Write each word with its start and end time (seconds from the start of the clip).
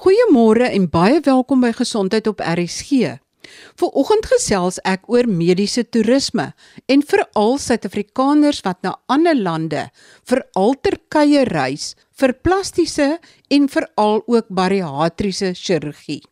Goeiemôre 0.00 0.70
en 0.72 0.86
baie 0.88 1.20
welkom 1.20 1.60
by 1.60 1.68
Gesondheid 1.76 2.26
op 2.26 2.40
RSG. 2.40 3.18
Vanoggend 3.76 4.24
gesels 4.30 4.78
ek 4.88 5.04
oor 5.12 5.28
mediese 5.28 5.84
toerisme 5.84 6.46
en 6.88 7.02
veral 7.04 7.58
Suid-Afrikaners 7.60 8.62
wat 8.64 8.80
na 8.82 8.94
ander 9.12 9.36
lande 9.36 9.82
vir 10.30 10.40
alterkye 10.56 11.44
reis 11.50 11.92
vir 12.18 12.32
plastiese 12.40 13.18
en 13.52 13.68
veral 13.68 14.24
ook 14.26 14.48
bariatriese 14.48 15.52
chirurgie. 15.60 16.22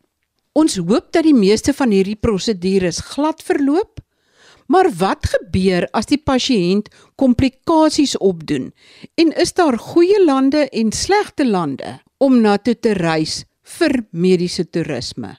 Ons 0.56 0.78
hoop 0.80 1.12
dat 1.12 1.28
die 1.28 1.36
meeste 1.36 1.76
van 1.76 1.92
hierdie 1.92 2.16
prosedures 2.16 3.02
glad 3.12 3.44
verloop. 3.44 4.00
Maar 4.72 4.88
wat 4.98 5.28
gebeur 5.34 5.84
as 5.92 6.08
die 6.08 6.18
pasiënt 6.18 6.88
komplikasies 7.18 8.16
opdoen? 8.18 8.70
En 9.20 9.34
is 9.36 9.52
daar 9.52 9.78
goeie 9.78 10.24
lande 10.24 10.66
en 10.70 10.92
slegte 10.94 11.44
lande 11.46 11.98
om 12.18 12.40
na 12.40 12.56
toe 12.58 12.74
te 12.78 12.96
reis 12.98 13.44
vir 13.78 14.02
mediese 14.10 14.64
toerisme. 14.66 15.36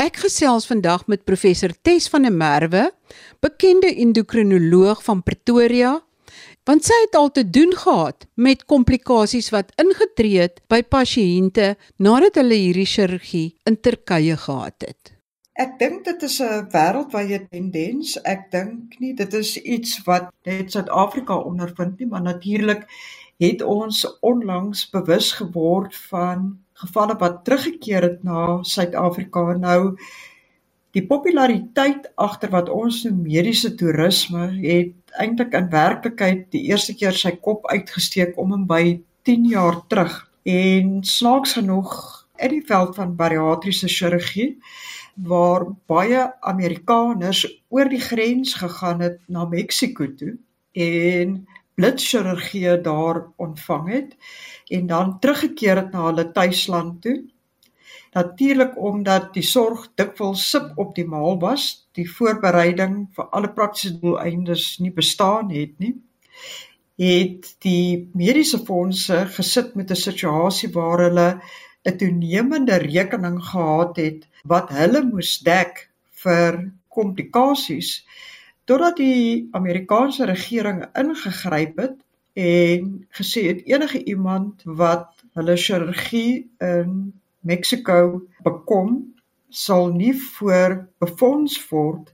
Ek 0.00 0.16
gesels 0.24 0.66
vandag 0.66 1.04
met 1.06 1.26
professor 1.28 1.74
Tes 1.84 2.08
van 2.10 2.24
der 2.26 2.32
Merwe, 2.34 2.88
bekende 3.44 3.90
endokrinoloog 3.92 5.02
van 5.04 5.22
Pretoria, 5.22 5.98
want 6.68 6.86
sy 6.86 6.96
het 7.04 7.16
al 7.18 7.30
te 7.34 7.42
doen 7.44 7.74
gehad 7.76 8.26
met 8.34 8.64
komplikasies 8.70 9.50
wat 9.54 9.72
ingetree 9.82 10.46
het 10.46 10.62
by 10.70 10.80
pasiënte 10.82 11.74
nadat 11.98 12.38
hulle 12.40 12.58
hierdie 12.58 12.88
chirurgie 12.88 13.48
in 13.68 13.80
Turkye 13.82 14.38
gehad 14.38 14.86
het. 14.86 15.12
Ek 15.60 15.76
dink 15.78 16.04
dit 16.04 16.22
is 16.22 16.40
'n 16.40 16.68
wêreldwye 16.72 17.38
tendens. 17.50 18.16
Ek 18.24 18.50
dink 18.50 18.98
nie 19.00 19.14
dit 19.14 19.34
is 19.34 19.56
iets 19.56 20.00
wat 20.06 20.32
net 20.46 20.72
Suid-Afrika 20.72 21.36
ondervind 21.36 21.98
nie, 21.98 22.08
maar 22.08 22.22
natuurlik 22.22 22.88
het 23.38 23.62
ons 23.62 24.06
onlangs 24.20 24.90
bewus 24.90 25.32
geword 25.32 25.96
van 25.96 26.61
gevalle 26.82 27.16
wat 27.20 27.42
teruggekeer 27.46 28.06
het 28.08 28.22
na 28.26 28.58
Suid-Afrika. 28.66 29.44
Nou 29.58 29.96
die 30.92 31.04
populariteit 31.08 32.10
agter 32.20 32.52
wat 32.52 32.68
ons 32.68 33.02
noem 33.06 33.22
mediese 33.24 33.72
toerisme 33.80 34.50
het 34.60 35.14
eintlik 35.22 35.54
in 35.56 35.70
werklikheid 35.72 36.44
die 36.52 36.66
eerste 36.68 36.94
keer 36.98 37.16
sy 37.16 37.32
kop 37.46 37.68
uitgesteek 37.72 38.36
om 38.40 38.52
en 38.58 38.66
by 38.68 39.00
10 39.28 39.48
jaar 39.52 39.80
terug. 39.88 40.18
En 40.44 40.98
snaaks 41.06 41.56
genoeg 41.60 41.94
in 42.42 42.56
die 42.56 42.64
veld 42.66 42.96
van 42.98 43.16
bariatriese 43.16 43.88
chirurgie 43.88 44.56
waar 45.28 45.66
baie 45.86 46.24
Amerikaners 46.40 47.44
oor 47.68 47.88
die 47.88 48.00
grens 48.00 48.54
gegaan 48.58 49.04
het 49.04 49.20
na 49.28 49.44
Mexiko 49.48 50.08
toe 50.16 50.36
en 50.72 51.42
blitchirurgie 51.76 52.80
daar 52.80 53.26
ontvang 53.36 53.88
het 53.92 54.16
en 54.78 54.86
dan 54.86 55.18
teruggekeer 55.20 55.76
het 55.76 55.92
na 55.92 56.06
hulle 56.08 56.26
tuisland 56.32 57.02
toe. 57.02 57.16
Natuurlik 58.12 58.76
omdat 58.76 59.30
die 59.36 59.44
sorg 59.44 59.86
dikwels 59.96 60.44
suboptimaal 60.50 61.38
was, 61.40 61.66
die 61.96 62.08
voorbereiding 62.08 62.96
vir 63.16 63.28
alle 63.32 63.52
praktiese 63.56 63.98
doeleindes 64.00 64.66
nie 64.84 64.92
bestaan 64.92 65.52
het 65.52 65.78
nie, 65.80 65.94
het 67.00 67.48
die 67.64 68.10
mediese 68.14 68.60
fondse 68.66 69.24
gesit 69.36 69.74
met 69.74 69.90
'n 69.90 70.02
situasie 70.08 70.70
waar 70.72 71.00
hulle 71.08 71.28
'n 71.84 71.96
toenemende 71.96 72.76
rekening 72.76 73.38
gehad 73.44 73.96
het 73.96 74.28
wat 74.44 74.68
hulle 74.70 75.02
moes 75.04 75.38
dek 75.38 75.88
vir 76.24 76.72
komplikasies 76.88 78.04
totdat 78.64 78.96
die 78.96 79.48
Amerikaanse 79.52 80.24
regering 80.24 80.84
ingegryp 81.02 81.78
het 81.78 81.96
en 82.32 83.06
gesê 83.10 83.46
het 83.46 83.66
enige 83.66 84.04
iemand 84.04 84.62
wat 84.64 85.24
hulle 85.34 85.56
chirurgie 85.56 86.50
in 86.58 87.12
Mexiko 87.40 88.22
bekom 88.42 89.14
sal 89.48 89.92
nie 89.92 90.14
voor 90.14 90.88
befonds 91.02 91.58
word 91.70 92.12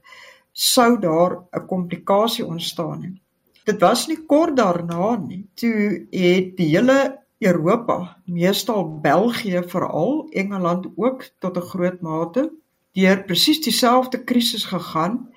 sou 0.51 0.99
daar 0.99 1.37
'n 1.51 1.65
komplikasie 1.67 2.45
ontstaan 2.45 2.99
nie. 2.99 3.21
Dit 3.63 3.79
was 3.79 4.07
nie 4.07 4.25
kort 4.25 4.57
daarna 4.57 5.15
nie 5.15 5.47
toe 5.55 6.07
het 6.11 6.57
die 6.57 6.69
hele 6.75 7.19
Europa, 7.39 8.17
meestal 8.25 8.99
België 8.99 9.63
veral, 9.67 10.27
Engeland 10.31 10.87
ook 10.95 11.23
tot 11.39 11.57
'n 11.57 11.69
groot 11.71 12.01
mate 12.01 12.51
deur 12.91 13.23
presies 13.23 13.61
dieselfde 13.61 14.23
krisis 14.23 14.65
gegaan 14.65 15.29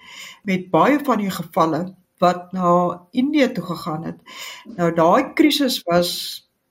met 0.42 0.70
baie 0.70 0.98
van 1.04 1.18
die 1.18 1.30
gevalle 1.30 1.94
wat 2.22 2.52
na 2.54 2.72
Indië 3.10 3.50
toe 3.52 3.64
gegaan 3.64 4.04
het. 4.04 4.18
Nou 4.78 4.92
daai 4.94 5.32
krisis 5.34 5.80
was 5.88 6.10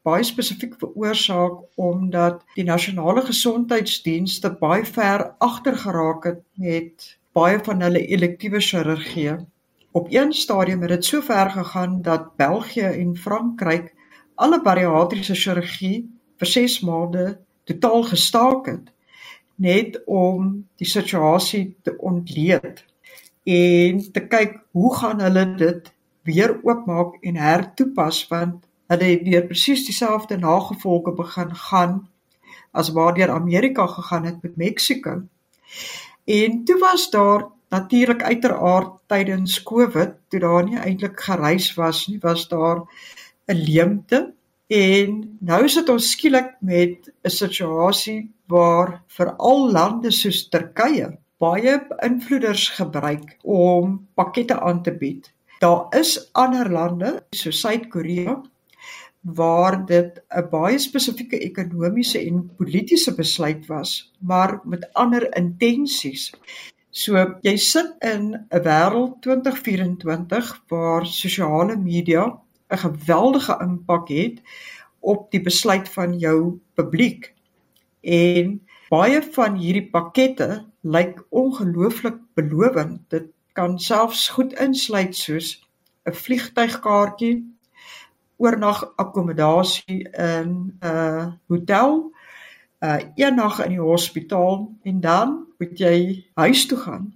baie 0.07 0.23
spesifiek 0.25 0.78
veroorsaak 0.81 1.59
omdat 1.78 2.41
die 2.56 2.66
nasionale 2.66 3.22
gesondheidsdienste 3.28 4.53
baie 4.62 4.85
ver 4.85 5.25
agter 5.38 5.78
geraak 5.78 6.23
het 6.29 6.41
met 6.56 7.09
baie 7.38 7.59
van 7.67 7.84
hulle 7.85 8.06
elektiewe 8.07 8.59
chirurgie. 8.59 9.35
Op 9.91 10.07
een 10.09 10.34
stadium 10.34 10.81
het 10.81 10.95
dit 10.95 11.06
so 11.06 11.22
ver 11.22 11.51
gegaan 11.51 12.01
dat 12.01 12.35
België 12.35 12.88
en 13.03 13.16
Frankryk 13.18 13.94
alle 14.35 14.62
bariatriese 14.62 15.35
chirurgie 15.35 16.07
vir 16.39 16.47
6 16.47 16.79
maande 16.88 17.25
totaal 17.69 18.07
gestaak 18.13 18.72
het 18.72 18.94
net 19.62 20.00
om 20.06 20.53
die 20.81 20.88
situasie 20.89 21.66
te 21.83 21.94
ontleed 22.00 22.85
en 23.44 24.12
te 24.12 24.28
kyk 24.28 24.59
hoe 24.72 24.96
gaan 24.96 25.22
hulle 25.22 25.46
dit 25.57 25.94
weer 26.24 26.53
oopmaak 26.63 27.18
en 27.25 27.35
hertoepas 27.35 28.28
want 28.29 28.68
hulle 28.91 29.07
het 29.13 29.24
weer 29.25 29.46
presies 29.47 29.85
dieselfde 29.88 30.38
nagevolge 30.38 31.13
begin 31.18 31.56
gaan 31.56 31.96
as 32.72 32.91
waardeur 32.96 33.31
Amerika 33.31 33.88
gegaan 33.88 34.25
het 34.25 34.41
met 34.41 34.56
Mexiko. 34.56 35.22
En 36.25 36.63
toe 36.63 36.78
was 36.80 37.09
daar 37.09 37.47
natuurlik 37.69 38.24
uiteraard 38.24 39.00
tydens 39.07 39.63
Covid 39.63 40.13
toe 40.28 40.40
daar 40.40 40.63
nie 40.63 40.78
eintlik 40.78 41.19
gereis 41.19 41.74
was 41.75 42.07
nie, 42.07 42.19
was 42.19 42.47
daar 42.47 42.84
'n 43.47 43.56
leemte 43.56 44.34
en 44.68 45.38
nou 45.40 45.68
sit 45.69 45.90
ons 45.90 46.12
skielik 46.12 46.56
met 46.59 47.12
'n 47.24 47.30
situasie 47.30 48.31
waar 48.47 49.03
veral 49.07 49.72
lande 49.72 50.12
soos 50.12 50.50
Turkye 50.50 51.18
baie 51.41 51.78
beïnvloeders 51.90 52.69
gebruik 52.78 53.38
om 53.44 53.97
pakkette 54.13 54.59
aan 54.59 54.84
te 54.85 54.94
bied. 54.94 55.31
Daar 55.62 55.90
is 55.97 56.16
ander 56.38 56.69
lande 56.69 57.12
soos 57.38 57.62
Suid-Korea 57.62 58.38
waar 59.22 59.85
dit 59.85 60.22
'n 60.30 60.50
baie 60.50 60.80
spesifieke 60.80 61.40
ekonomiese 61.40 62.19
en 62.19 62.51
politieke 62.57 63.13
besluit 63.16 63.66
was, 63.66 64.12
maar 64.19 64.59
met 64.63 64.90
ander 64.94 65.35
intensies. 65.38 66.31
So 66.90 67.40
jy 67.41 67.56
sit 67.57 67.94
in 68.00 68.34
'n 68.50 68.63
wêreld 68.63 69.22
2024 69.22 70.63
waar 70.68 71.06
sosiale 71.06 71.78
media 71.78 72.24
'n 72.69 72.78
geweldige 72.78 73.57
impak 73.62 74.09
het 74.09 74.41
op 75.00 75.31
die 75.31 75.41
besluit 75.41 75.90
van 75.90 76.19
jou 76.19 76.59
publiek. 76.74 77.34
En 78.01 78.62
baie 78.91 79.22
van 79.35 79.56
hierdie 79.56 79.88
pakkette 79.91 80.47
lyk 80.84 81.22
ongelooflik 81.29 82.18
belovend. 82.35 83.00
Dit 83.09 83.29
kan 83.56 83.78
selfs 83.79 84.28
goed 84.35 84.53
insluit 84.59 85.16
soos 85.16 85.62
'n 86.09 86.16
vliegtuigkaartjie, 86.24 87.35
oornag 88.38 88.81
akkommodasie 88.96 90.01
in 90.12 90.78
'n 90.81 91.40
hotel, 91.47 92.12
'n 92.81 92.85
uh, 92.85 93.00
een 93.16 93.35
nag 93.35 93.63
in 93.63 93.69
die 93.78 93.88
hospitaal 93.91 94.72
en 94.84 95.00
dan 95.00 95.46
moet 95.59 95.78
jy 95.80 96.25
huis 96.34 96.66
toe 96.66 96.78
gaan. 96.78 97.13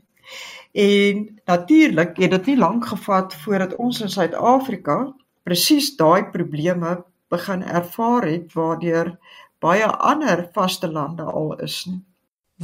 En 0.71 1.39
natuurlik 1.45 2.17
het 2.17 2.31
dit 2.31 2.45
nie 2.45 2.57
lank 2.57 2.85
gevat 2.85 3.33
voordat 3.33 3.75
ons 3.75 4.01
in 4.01 4.09
Suid-Afrika 4.09 5.15
presies 5.43 5.95
daai 5.95 6.23
probleme 6.31 7.03
begin 7.27 7.63
ervaar 7.63 8.27
het 8.27 8.53
waardeur 8.53 9.17
baie 9.65 9.85
ander 10.11 10.47
vaste 10.53 10.87
lande 10.91 11.23
al 11.23 11.55
is 11.65 11.83
nie. 11.89 12.01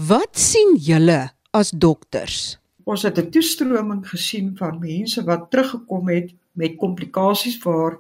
Wat 0.08 0.38
sien 0.38 0.76
julle 0.80 1.22
as 1.58 1.74
dokters? 1.86 2.58
Ons 2.86 3.04
het 3.04 3.18
'n 3.20 3.32
toestroming 3.32 4.04
gesien 4.08 4.54
van 4.58 4.80
mense 4.80 5.24
wat 5.24 5.50
teruggekom 5.52 6.08
het 6.10 6.30
met 6.54 6.78
komplikasies 6.78 7.58
waar 7.64 8.00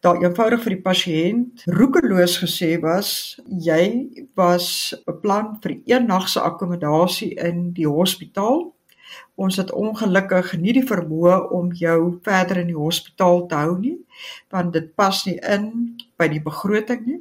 daar 0.00 0.20
eenvoudig 0.22 0.62
vir 0.62 0.74
die 0.74 0.84
pasiënt 0.84 1.62
roekeloos 1.64 2.36
gesê 2.42 2.80
was 2.80 3.40
jy 3.48 3.84
was 4.36 4.94
beplan 5.06 5.56
vir 5.62 5.80
een 5.84 6.06
nag 6.06 6.28
se 6.28 6.40
akkommodasie 6.40 7.34
in 7.34 7.72
die 7.72 7.88
hospitaal. 7.88 8.74
Ons 9.34 9.56
het 9.56 9.72
ongelukkig 9.72 10.56
nie 10.58 10.72
die 10.72 10.86
vermoë 10.86 11.48
om 11.50 11.72
jou 11.72 12.18
verder 12.22 12.56
in 12.56 12.66
die 12.66 12.82
hospitaal 12.86 13.46
te 13.46 13.54
hou 13.54 13.78
nie 13.78 13.98
want 14.50 14.72
dit 14.72 14.94
pas 14.94 15.24
nie 15.26 15.38
in 15.56 15.96
by 16.18 16.28
die 16.28 16.42
begroting 16.42 17.06
nie 17.06 17.20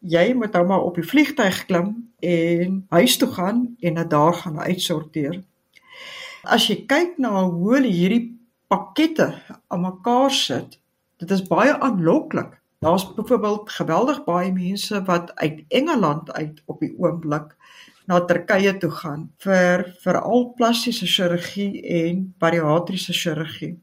jy 0.00 0.32
moet 0.34 0.52
nou 0.52 0.64
maar 0.66 0.86
op 0.86 0.98
die 1.00 1.06
vliegtuig 1.06 1.64
klim 1.68 1.94
en 2.20 2.80
huis 2.88 3.16
toe 3.20 3.30
gaan 3.32 3.76
en 3.80 4.00
dit 4.00 4.10
daar 4.10 4.34
gaan 4.34 4.58
uitsorteer. 4.60 5.42
As 6.44 6.68
jy 6.68 6.82
kyk 6.86 7.18
na 7.18 7.44
hoe 7.44 7.76
hulle 7.76 7.92
hierdie 7.92 8.34
pakkette 8.68 9.32
aan 9.68 9.86
mekaar 9.86 10.30
sit, 10.30 10.78
dit 11.22 11.30
is 11.30 11.46
baie 11.48 11.72
aanloklik 11.78 12.58
Daar's 12.84 13.14
byvoorbeeld 13.14 13.70
geweldig 13.70 14.24
baie 14.24 14.52
mense 14.52 15.02
wat 15.02 15.34
uit 15.34 15.64
Engeland 15.68 16.32
uit 16.32 16.62
op 16.64 16.80
die 16.80 16.94
oomblik 16.98 17.56
na 18.04 18.18
Turkye 18.24 18.76
toe 18.76 18.90
gaan 18.90 19.22
vir 19.40 19.84
veral 20.02 20.50
plastiese 20.58 21.06
chirurgie 21.08 21.80
en 22.00 22.26
bariatriese 22.38 23.16
chirurgie. 23.16 23.78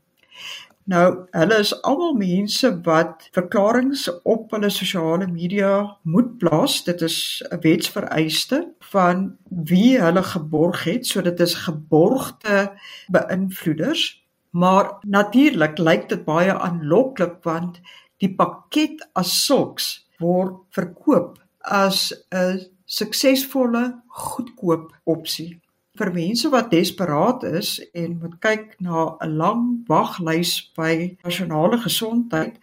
Nou, 0.89 1.27
hulle 1.31 1.57
is 1.61 1.71
almal 1.85 2.15
mense 2.17 2.69
wat 2.85 3.27
verklaringe 3.35 4.13
op 4.25 4.51
hulle 4.55 4.69
sosiale 4.73 5.27
media 5.29 5.97
moet 6.01 6.37
plaas. 6.41 6.79
Dit 6.83 7.01
is 7.01 7.43
'n 7.51 7.59
wetsvereiste 7.61 8.73
van 8.91 9.37
wie 9.49 9.99
hulle 10.01 10.23
geborg 10.23 10.83
het, 10.83 11.05
so 11.07 11.21
dit 11.21 11.39
is 11.39 11.53
geborgde 11.53 12.73
beïnvloeders. 13.07 14.25
Maar 14.49 14.97
natuurlik 15.01 15.77
lyk 15.77 16.09
dit 16.09 16.25
baie 16.25 16.53
aanloklik 16.53 17.43
want 17.43 17.79
die 18.17 18.35
pakket 18.35 19.09
as 19.13 19.45
sulks 19.45 20.07
word 20.17 20.55
verkoop 20.69 21.37
as 21.59 22.13
'n 22.33 22.59
suksesvolle 22.85 24.01
goedkoop 24.07 24.91
opsie 25.03 25.61
vir 25.99 26.11
mense 26.15 26.49
wat 26.51 26.69
desperaat 26.71 27.43
is 27.47 27.71
en 28.01 28.13
moet 28.21 28.35
kyk 28.45 28.75
na 28.79 29.17
'n 29.25 29.35
lang 29.41 29.63
waglys 29.89 30.53
by 30.77 31.17
nasionale 31.23 31.77
gesondheid 31.85 32.55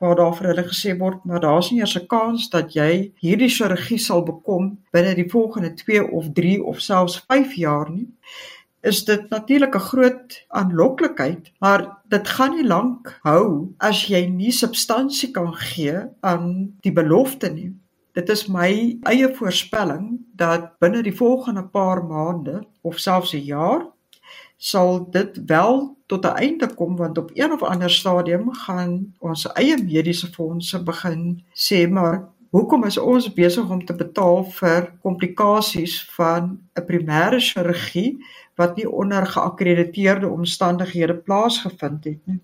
waar 0.00 0.16
daar 0.16 0.34
vir 0.38 0.48
hulle 0.50 0.66
gesê 0.68 0.94
word 0.98 1.24
maar 1.24 1.40
daar's 1.40 1.70
nie 1.70 1.80
eers 1.80 1.96
'n 1.98 2.06
kans 2.06 2.48
dat 2.50 2.74
jy 2.78 3.12
hierdie 3.24 3.54
chirurgie 3.56 3.98
sal 3.98 4.22
bekom 4.22 4.78
binne 4.92 5.14
die 5.14 5.30
volgende 5.36 5.74
2 5.74 6.04
of 6.18 6.30
3 6.34 6.62
of 6.62 6.80
selfs 6.80 7.18
5 7.26 7.56
jaar 7.56 7.90
nie 7.90 8.08
is 8.82 9.04
dit 9.04 9.30
natuurlik 9.30 9.74
'n 9.74 9.88
groot 9.90 10.46
aanloklikheid 10.48 11.52
maar 11.58 11.98
dit 12.08 12.28
gaan 12.28 12.54
nie 12.54 12.66
lank 12.66 13.18
hou 13.22 13.74
as 13.78 14.06
jy 14.06 14.26
nie 14.26 14.52
substansie 14.52 15.30
kan 15.32 15.54
gee 15.54 15.98
aan 16.20 16.76
die 16.82 16.92
belofte 16.92 17.50
nie 17.50 17.72
Dit 18.16 18.30
is 18.32 18.46
my 18.48 18.96
eie 19.10 19.28
voorspelling 19.36 20.04
dat 20.40 20.70
binne 20.80 21.02
die 21.04 21.16
volgende 21.16 21.66
paar 21.68 22.00
maande 22.04 22.62
of 22.80 22.96
selfs 22.98 23.34
'n 23.36 23.44
jaar 23.44 23.82
sal 24.56 25.10
dit 25.10 25.36
wel 25.46 25.96
tot 26.06 26.24
'n 26.24 26.38
einde 26.44 26.74
kom 26.74 26.96
want 26.96 27.18
op 27.18 27.30
een 27.34 27.52
of 27.52 27.62
ander 27.62 27.90
stadium 27.90 28.54
gaan 28.54 29.14
ons 29.18 29.44
eie 29.52 29.76
mediese 29.82 30.32
fondse 30.32 30.82
begin 30.82 31.44
sê 31.52 31.90
maar 31.90 32.28
hoekom 32.50 32.84
is 32.84 32.98
ons 32.98 33.32
besig 33.32 33.70
om 33.70 33.84
te 33.84 33.94
betaal 33.94 34.44
vir 34.44 34.92
komplikasies 35.02 36.10
van 36.16 36.58
'n 36.74 36.86
primêre 36.88 37.40
chirurgie 37.40 38.24
wat 38.54 38.76
nie 38.76 38.90
onder 38.90 39.26
geakkrediteerde 39.26 40.28
omstandighede 40.28 41.16
plaasgevind 41.16 42.04
het 42.04 42.26
nie. 42.26 42.40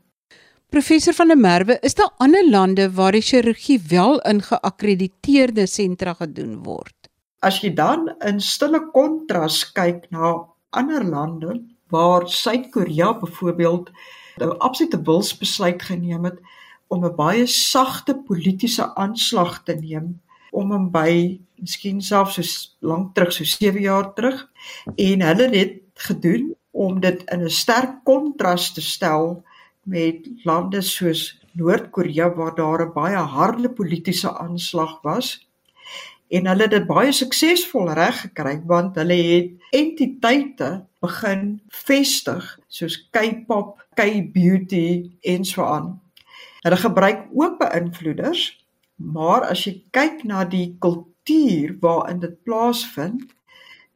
Professor 0.72 1.12
van 1.12 1.28
der 1.28 1.36
Merwe, 1.36 1.74
is 1.84 1.92
daar 1.94 2.14
ander 2.16 2.46
lande 2.48 2.86
waar 2.96 3.12
die 3.12 3.20
chirurgie 3.20 3.76
wel 3.90 4.14
in 4.24 4.38
geakkrediteerde 4.40 5.66
sentra 5.68 6.14
gedoen 6.16 6.62
word? 6.64 7.10
As 7.44 7.58
jy 7.60 7.74
dan 7.76 8.06
in 8.24 8.40
stille 8.40 8.80
kontras 8.94 9.58
kyk 9.76 10.06
na 10.16 10.30
ander 10.72 11.04
lande 11.04 11.58
waar 11.92 12.24
Suid-Korea 12.24 13.10
byvoorbeeld 13.20 13.92
'n 14.40 14.56
absolute 14.64 15.02
wilsbesluit 15.04 15.82
geneem 15.82 16.24
het 16.24 16.40
om 16.88 17.04
'n 17.04 17.16
baie 17.20 17.46
sagte 17.46 18.16
politieke 18.16 18.94
aanslag 18.94 19.62
te 19.64 19.74
neem 19.74 20.20
om 20.50 20.72
hom 20.72 20.90
by 20.90 21.40
miskien 21.60 22.00
selfs 22.00 22.40
so 22.40 22.72
lank 22.80 23.14
terug 23.14 23.32
so 23.32 23.44
7 23.44 23.80
jaar 23.80 24.14
terug 24.14 24.48
en 24.96 25.20
hulle 25.20 25.48
het 25.52 25.80
gedoen 25.94 26.54
om 26.70 27.00
dit 27.00 27.22
in 27.28 27.44
'n 27.44 27.50
sterk 27.50 28.04
kontras 28.04 28.72
te 28.72 28.80
stel 28.80 29.44
met 29.84 30.28
lande 30.44 30.80
soos 30.80 31.40
Noord-Korea 31.52 32.34
waar 32.34 32.54
daar 32.54 32.86
'n 32.86 32.92
baie 32.92 33.16
harde 33.16 33.68
politieke 33.68 34.38
aanslag 34.38 35.00
was 35.02 35.48
en 36.32 36.46
hulle 36.46 36.62
het 36.62 36.70
dit 36.70 36.86
baie 36.86 37.12
suksesvol 37.12 37.90
reggekry 37.92 38.62
want 38.66 38.96
hulle 38.96 39.18
het 39.22 39.76
entiteite 39.76 40.70
begin 41.04 41.60
vestig 41.68 42.46
soos 42.68 42.96
K-pop, 43.10 43.76
K-beauty 43.94 45.10
en 45.20 45.44
so 45.44 45.64
aan. 45.64 46.00
Hulle 46.62 46.76
gebruik 46.76 47.26
ook 47.34 47.58
beïnvloeders, 47.58 48.42
maar 48.96 49.48
as 49.50 49.64
jy 49.66 49.74
kyk 49.90 50.22
na 50.24 50.44
die 50.48 50.76
kultuur 50.80 51.76
waarin 51.82 52.22
dit 52.22 52.36
plaasvind, 52.46 53.26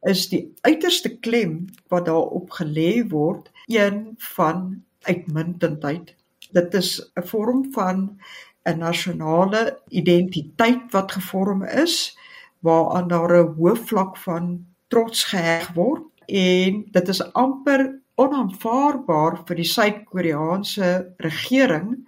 is 0.05 0.27
die 0.29 0.43
uiterste 0.67 1.15
klem 1.23 1.65
wat 1.89 2.05
daarop 2.05 2.51
gelê 2.59 3.01
word 3.09 3.49
een 3.71 4.13
van 4.35 4.83
uitmuntendheid. 5.07 6.13
Dit 6.51 6.73
is 6.73 7.01
'n 7.15 7.27
vorm 7.31 7.71
van 7.73 8.19
'n 8.67 8.77
nasionale 8.77 9.79
identiteit 9.89 10.91
wat 10.91 11.11
gevorm 11.11 11.63
is 11.63 12.17
waaraan 12.59 13.07
daar 13.07 13.33
'n 13.37 13.53
hoë 13.57 13.75
vlak 13.75 14.17
van 14.17 14.65
trots 14.87 15.23
geheg 15.23 15.73
word 15.73 16.03
en 16.25 16.85
dit 16.91 17.07
is 17.07 17.33
amper 17.33 17.99
onaanvaarbaar 18.15 19.41
vir 19.45 19.55
die 19.55 19.69
Suid-Koreaanse 19.71 21.13
regering 21.17 22.07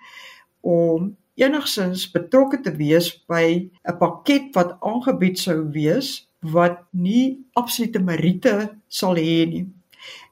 om 0.61 1.15
enigsins 1.39 2.11
betrokke 2.11 2.59
te 2.61 2.73
wees 2.75 3.11
by 3.31 3.69
'n 3.87 3.97
pakket 3.97 4.55
wat 4.55 4.77
aangebied 4.81 5.39
sou 5.39 5.59
wees 5.71 6.27
wat 6.39 6.83
nie 6.91 7.45
absolute 7.53 7.99
meriete 7.99 8.75
sal 8.87 9.15
hê 9.15 9.45
nie. 9.47 9.67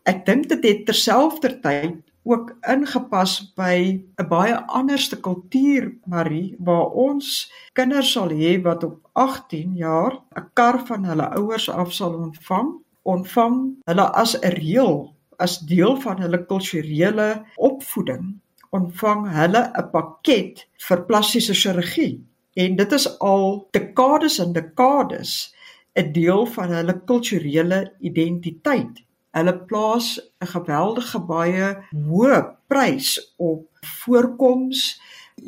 Ek 0.07 0.25
dink 0.25 0.47
dit 0.49 0.63
het 0.63 0.85
terselfdertyd 0.85 2.03
ook 2.27 2.55
ingepas 2.73 3.53
by 3.55 3.75
'n 4.21 4.27
baie 4.27 4.55
anderste 4.79 5.19
kultuur 5.19 5.93
Marie 6.05 6.55
waar 6.59 6.89
ons 7.07 7.51
kinders 7.73 8.11
sal 8.11 8.29
hê 8.29 8.61
wat 8.61 8.83
op 8.83 9.09
18 9.13 9.75
jaar 9.75 10.13
'n 10.35 10.49
kar 10.53 10.85
van 10.87 11.05
hulle 11.05 11.27
ouers 11.39 11.69
af 11.69 11.93
sal 11.93 12.13
ontvang 12.13 12.69
ontvang 13.03 13.55
hulle 13.85 14.05
as 14.23 14.35
'n 14.39 14.53
reël 14.59 15.13
as 15.37 15.59
deel 15.59 15.95
van 15.95 16.17
hulle 16.21 16.45
kulturele 16.45 17.43
opvoeding 17.55 18.25
ontvang 18.69 19.21
hulle 19.39 19.61
'n 19.81 19.89
pakket 19.91 20.67
vir 20.87 21.05
plastiese 21.09 21.53
chirurgie. 21.53 22.15
En 22.53 22.75
dit 22.75 22.91
is 22.91 23.19
al 23.19 23.67
dekades 23.71 24.39
en 24.39 24.53
dekades 24.53 25.53
'n 25.95 26.11
deel 26.11 26.45
van 26.45 26.69
hulle 26.69 27.01
kulturele 27.05 27.93
identiteit 27.99 29.06
Hulle 29.37 29.53
plaas 29.69 30.07
'n 30.41 30.47
geweldige 30.53 31.19
baie 31.31 31.67
hoë 32.09 32.39
prys 32.67 33.09
op 33.37 33.67
voorkoms. 34.01 35.01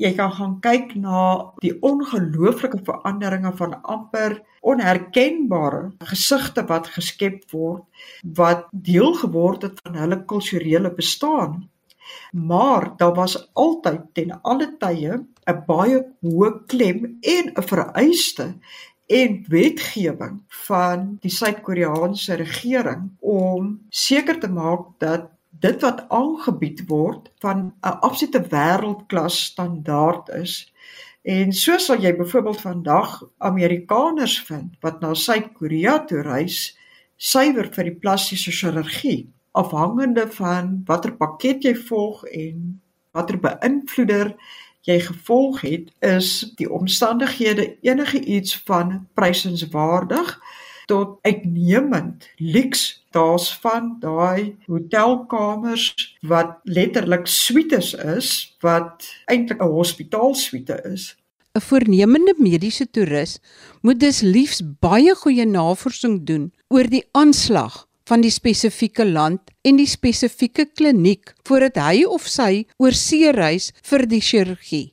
Jy 0.03 0.11
kan 0.15 0.31
gaan 0.31 0.59
kyk 0.61 0.93
na 0.95 1.21
die 1.63 1.73
ongelooflike 1.81 2.79
veranderinge 2.85 3.51
van 3.61 3.73
amper 3.81 4.37
onherkenbare 4.61 5.81
gesigte 6.11 6.65
wat 6.69 6.91
geskep 6.97 7.41
word 7.51 7.83
wat 8.41 8.67
deel 8.71 9.13
geword 9.23 9.65
het 9.67 9.81
van 9.83 9.95
hulle 10.03 10.25
kulturele 10.25 10.93
bestaan. 10.93 11.69
Maar 12.31 12.93
daar 12.97 13.13
was 13.13 13.49
altyd 13.53 14.01
ten 14.13 14.41
alle 14.41 14.69
tye 14.77 15.25
'n 15.49 15.63
baie 15.65 15.99
hoë 16.21 16.49
klem 16.71 17.17
en 17.21 17.45
'n 17.55 17.67
vereiste 17.71 18.45
en 19.09 19.45
wetgewing 19.49 20.41
van 20.67 21.05
die 21.23 21.31
Suid-Koreaanse 21.33 22.35
regering 22.37 23.07
om 23.25 23.71
seker 23.89 24.37
te 24.39 24.49
maak 24.53 24.85
dat 25.01 25.31
dit 25.49 25.81
wat 25.81 26.03
aangebied 26.13 26.83
word 26.87 27.31
van 27.41 27.73
'n 27.81 27.97
absolute 28.05 28.41
wêreldklas 28.51 29.39
standaard 29.49 30.29
is. 30.29 30.73
En 31.21 31.51
so 31.53 31.77
sal 31.77 31.97
jy 32.01 32.15
byvoorbeeld 32.15 32.61
vandag 32.61 33.23
Amerikaners 33.37 34.39
vind 34.41 34.77
wat 34.79 35.01
na 35.01 35.13
Suid-Korea 35.13 36.05
toe 36.05 36.21
reis 36.21 36.77
suiwer 37.17 37.67
vir 37.73 37.83
die 37.83 37.99
plastiese 37.99 38.51
chirurgie 38.51 39.27
afhangende 39.51 40.27
van 40.31 40.81
watter 40.85 41.15
pakket 41.17 41.63
jy 41.63 41.75
volg 41.75 42.23
en 42.25 42.81
watter 43.11 43.39
beïnvloeder 43.39 44.35
jy 44.87 44.99
gevolg 44.99 45.61
het 45.61 45.91
is 45.99 46.51
die 46.55 46.69
omstandighede 46.71 47.77
enige 47.81 48.19
iets 48.19 48.57
van 48.65 49.07
prysenswaardig 49.13 50.39
tot 50.89 51.17
uitnemend 51.21 52.29
luks 52.37 53.05
daar's 53.13 53.51
van 53.61 53.95
daai 53.99 54.55
hotelkamers 54.65 56.17
wat 56.21 56.57
letterlik 56.63 57.27
suites 57.27 57.93
is 57.93 58.55
wat 58.59 59.05
eintlik 59.25 59.61
'n 59.61 59.75
hospitaalsuite 59.77 60.81
is. 60.93 61.15
'n 61.53 61.61
voornemende 61.61 62.33
mediese 62.37 62.89
toerist 62.89 63.39
moet 63.81 63.99
dus 63.99 64.21
liefs 64.21 64.61
baie 64.79 65.15
goeie 65.15 65.45
navorsing 65.45 66.25
doen 66.25 66.53
oor 66.67 66.89
die 66.89 67.05
aanslag 67.11 67.88
van 68.09 68.23
die 68.25 68.33
spesifieke 68.33 69.05
land 69.05 69.51
en 69.61 69.77
die 69.77 69.89
spesifieke 69.89 70.65
kliniek 70.73 71.35
voordat 71.45 71.77
hy 71.77 72.05
of 72.09 72.25
sy 72.25 72.65
oor 72.81 72.95
see 72.97 73.29
reis 73.35 73.69
vir 73.85 74.05
die 74.09 74.21
chirurgie. 74.23 74.87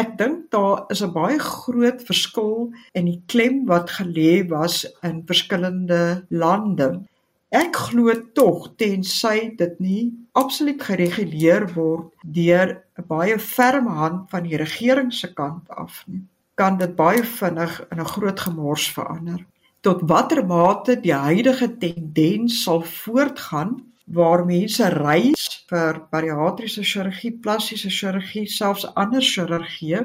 Ek 0.00 0.14
dink 0.16 0.48
daar 0.54 0.86
is 0.88 1.02
'n 1.04 1.12
baie 1.12 1.38
groot 1.38 2.00
verskil 2.08 2.72
in 2.94 3.04
die 3.10 3.20
klem 3.28 3.66
wat 3.68 3.90
gelê 3.98 4.48
was 4.48 4.86
in 5.02 5.20
verskillende 5.28 6.24
lande. 6.30 7.04
Ek 7.52 7.76
glo 7.76 8.14
tog 8.32 8.72
tensy 8.80 9.52
dit 9.56 9.80
nie 9.80 10.12
absoluut 10.32 10.80
gereguleer 10.80 11.68
word 11.76 12.08
deur 12.24 12.80
'n 12.96 13.04
baie 13.08 13.38
ferme 13.38 13.90
hand 13.90 14.30
van 14.30 14.48
die 14.48 14.56
regering 14.56 15.12
se 15.12 15.28
kant 15.34 15.68
af 15.68 16.04
nie, 16.06 16.24
kan 16.54 16.78
dit 16.78 16.96
baie 16.96 17.22
vinnig 17.22 17.80
in 17.90 18.00
'n 18.00 18.12
groot 18.14 18.40
gemors 18.40 18.88
verander. 18.88 19.44
Tot 19.82 20.02
watter 20.06 20.46
mate 20.46 20.94
die 21.02 21.14
huidige 21.14 21.66
tendens 21.78 22.60
sal 22.62 22.84
voortgaan 22.86 23.72
waar 24.06 24.44
mense 24.46 24.86
reis 24.94 25.48
vir 25.72 25.98
bariatriese 26.12 26.84
chirurgie, 26.86 27.32
plastiese 27.42 27.90
chirurgie, 27.90 28.44
selfs 28.46 28.86
ander 28.94 29.26
chirurgie, 29.26 30.04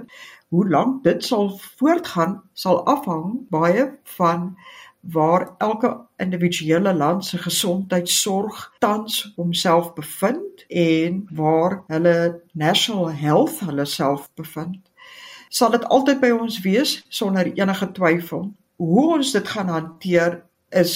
hoe 0.50 0.66
lank 0.74 1.04
dit 1.06 1.22
sal 1.30 1.54
voortgaan 1.78 2.40
sal 2.58 2.82
afhang 2.90 3.38
baie 3.54 3.86
van 4.18 4.50
waar 5.14 5.50
elke 5.70 5.94
individuele 6.26 6.98
land 6.98 7.26
se 7.26 7.38
gesondheidsorg 7.38 8.68
tans 8.82 9.34
homself 9.36 9.94
bevind 9.94 10.66
en 10.68 11.28
waar 11.30 11.84
hulle 11.88 12.20
national 12.54 13.12
health 13.14 13.60
hulle 13.60 13.86
self 13.86 14.30
bevind. 14.34 14.82
Sal 15.50 15.78
dit 15.78 15.86
altyd 15.86 16.24
by 16.26 16.34
ons 16.34 16.64
wees 16.66 17.04
sonder 17.10 17.54
enige 17.54 17.94
twyfel 17.94 18.50
hoe 18.78 19.06
ons 19.18 19.32
dit 19.32 19.48
gaan 19.48 19.70
hanteer 19.74 20.44
is 20.70 20.96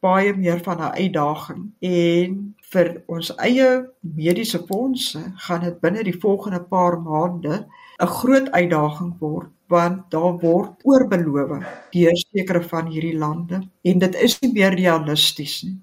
baie 0.00 0.32
meer 0.36 0.60
van 0.64 0.80
'n 0.80 0.94
uitdaging 1.02 1.62
en 1.80 2.54
vir 2.72 3.02
ons 3.06 3.30
eie 3.36 3.68
mediese 4.00 4.60
fondse 4.68 5.20
gaan 5.46 5.60
dit 5.60 5.80
binne 5.80 6.02
die 6.04 6.20
volgende 6.24 6.62
paar 6.74 7.00
maande 7.00 7.66
'n 8.00 8.06
groot 8.06 8.50
uitdaging 8.50 9.12
word 9.18 9.50
want 9.68 10.10
daar 10.10 10.38
word 10.42 10.82
oorbeloof 10.82 11.62
deur 11.94 12.16
sekere 12.16 12.62
van 12.72 12.86
hierdie 12.86 13.18
lande 13.18 13.60
en 13.82 13.98
dit 13.98 14.14
is 14.14 14.40
nie 14.40 14.52
meer 14.52 14.74
realisties 14.74 15.62
nie. 15.62 15.78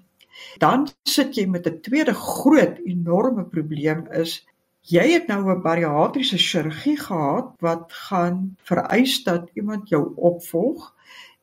Dan 0.58 0.86
sit 1.04 1.36
jy 1.36 1.46
met 1.46 1.66
'n 1.66 1.80
tweede 1.80 2.14
groot 2.14 2.76
enorme 2.84 3.44
probleem 3.44 4.06
is 4.12 4.44
jy 4.82 5.06
het 5.12 5.26
nou 5.28 5.40
'n 5.52 5.62
bariatriese 5.62 6.38
chirurgie 6.38 6.96
gehad 6.96 7.54
wat 7.60 7.92
gaan 8.08 8.56
vereis 8.62 9.22
dat 9.24 9.50
iemand 9.54 9.88
jou 9.88 10.12
opvolg. 10.16 10.94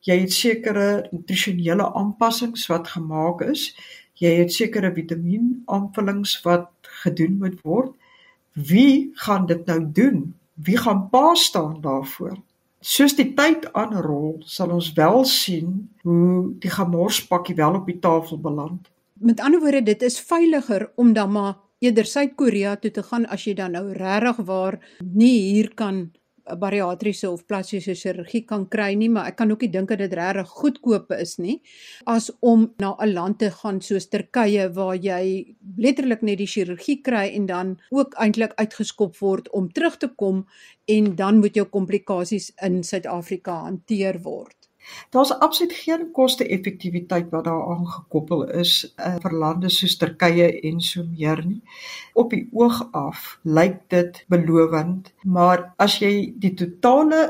Jy 0.06 0.20
het 0.22 0.34
sekere 0.34 0.88
nutrisionele 1.12 1.90
aanpassings 1.98 2.68
wat 2.70 2.94
gemaak 2.94 3.42
is. 3.42 3.72
Jy 4.22 4.32
het 4.44 4.54
sekere 4.54 4.94
vitamienaanvullings 4.94 6.40
wat 6.46 6.70
gedoen 7.04 7.40
moet 7.42 7.62
word. 7.66 7.94
Wie 8.54 9.12
gaan 9.26 9.46
dit 9.50 9.66
nou 9.66 9.82
doen? 9.92 10.34
wie 10.56 10.78
gaan 10.78 11.10
pa 11.10 11.34
staan 11.36 11.82
daarvoor? 11.82 12.38
Soos 12.80 13.16
die 13.18 13.34
tyd 13.34 13.66
aanrol, 13.74 14.38
sal 14.46 14.72
ons 14.76 14.92
wel 14.94 15.24
sien 15.26 15.88
hoe 16.06 16.54
die 16.62 16.72
gemorspakkie 16.72 17.56
wel 17.58 17.80
op 17.82 17.90
die 17.90 18.00
tafel 18.00 18.40
beland. 18.40 18.92
Met 19.14 19.40
ander 19.40 19.60
woorde, 19.60 19.84
dit 19.84 20.02
is 20.02 20.20
veiliger 20.20 20.92
om 20.96 21.14
dan 21.14 21.32
maar 21.32 21.58
eerder 21.80 22.06
Suid-Korea 22.06 22.76
toe 22.76 22.92
te 22.92 23.04
gaan 23.04 23.26
as 23.26 23.44
jy 23.46 23.56
dan 23.58 23.74
nou 23.76 23.90
regtig 23.94 24.46
waar 24.46 24.80
nie 25.02 25.40
hier 25.56 25.74
kan 25.74 26.12
bariatriese 26.60 27.30
of 27.32 27.46
plastiese 27.48 27.96
chirurgie 27.96 28.44
kan 28.46 28.66
kry 28.70 28.94
nie, 28.96 29.10
maar 29.10 29.30
ek 29.32 29.38
kan 29.42 29.52
ook 29.52 29.62
nie 29.66 29.72
dink 29.74 29.90
dat 29.90 30.04
dit 30.04 30.14
regtig 30.14 30.52
goedkoop 30.60 31.12
is 31.18 31.38
nie 31.38 31.60
as 32.06 32.30
om 32.42 32.68
na 32.80 32.96
'n 33.00 33.14
land 33.14 33.40
te 33.40 33.50
gaan 33.52 33.82
soos 33.82 34.08
Turkye 34.08 34.70
waar 34.74 34.96
jy 34.96 35.56
letterlik 35.78 36.22
net 36.22 36.38
die 36.38 36.48
chirurgie 36.48 37.02
kry 37.02 37.32
en 37.36 37.46
dan 37.46 37.78
ook 37.92 38.14
eintlik 38.16 38.54
uitgeskop 38.56 39.18
word 39.18 39.50
om 39.50 39.72
terug 39.72 39.98
te 39.98 40.08
kom 40.08 40.46
en 40.88 41.16
dan 41.16 41.40
moet 41.40 41.56
jou 41.56 41.66
komplikasies 41.66 42.52
in 42.62 42.84
Suid-Afrika 42.84 43.52
hanteer 43.52 44.22
word. 44.22 44.65
Daar's 45.10 45.32
absoluut 45.40 45.74
geen 45.74 46.12
koste-effektiwiteit 46.12 47.30
wat 47.30 47.46
daaraan 47.48 47.88
gekoppel 47.88 48.44
is 48.50 48.94
uh, 48.98 49.16
vir 49.24 49.34
lande 49.34 49.70
soos 49.70 49.98
Turkye 49.98 50.50
en 50.70 50.82
so 50.82 51.06
meer 51.10 51.42
nie. 51.46 51.62
Op 52.14 52.34
die 52.36 52.46
oog 52.54 52.82
af 52.92 53.40
lyk 53.44 53.82
dit 53.94 54.24
belovend, 54.32 55.14
maar 55.24 55.72
as 55.82 56.00
jy 56.04 56.34
die 56.40 56.54
totale 56.54 57.24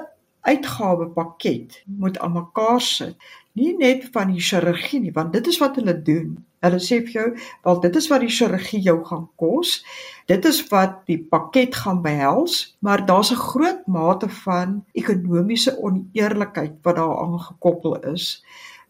uitgawepakket 0.45 1.81
moet 1.85 2.19
aan 2.19 2.35
mekaar 2.37 2.81
sit, 2.81 3.15
nie 3.55 3.71
net 3.77 4.09
van 4.13 4.33
die 4.33 4.43
chirurgie 4.43 4.99
nie, 5.01 5.13
want 5.15 5.33
dit 5.33 5.47
is 5.47 5.57
wat 5.61 5.79
hulle 5.79 5.95
doen. 6.05 6.35
Hulle 6.65 6.81
sê 6.81 6.99
vir 7.05 7.15
jou, 7.19 7.27
"Wel, 7.63 7.79
dit 7.79 7.95
is 7.95 8.07
wat 8.11 8.21
die 8.25 8.33
chirurgie 8.37 8.81
jou 8.81 8.97
gaan 9.05 9.27
kos. 9.37 9.85
Dit 10.25 10.45
is 10.45 10.63
wat 10.69 11.05
die 11.05 11.19
pakket 11.21 11.75
gaan 11.75 12.01
behels, 12.01 12.77
maar 12.79 13.05
daar's 13.05 13.31
'n 13.31 13.45
groot 13.49 13.87
mate 13.87 14.29
van 14.29 14.85
ekonomiese 14.93 15.77
oneerlikheid 15.77 16.73
wat 16.81 16.95
daaraan 16.95 17.39
gekoppel 17.39 17.99
is, 18.13 18.43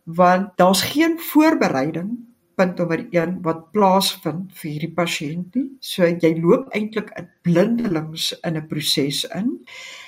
want 0.03 0.58
daar's 0.58 0.82
geen 0.82 1.20
voorbereiding 1.20 2.17
punt 2.55 2.77
nommer 2.79 3.03
1 3.12 3.39
wat 3.45 3.71
plaasvind 3.75 4.53
vir 4.59 4.69
hierdie 4.71 4.93
pasiënt 4.97 5.55
nie. 5.55 5.65
So 5.79 6.07
jy 6.07 6.31
loop 6.39 6.69
eintlik 6.75 7.12
blindelings 7.45 8.31
in 8.43 8.57
'n 8.57 8.67
proses 8.67 9.24
in. 9.35 9.50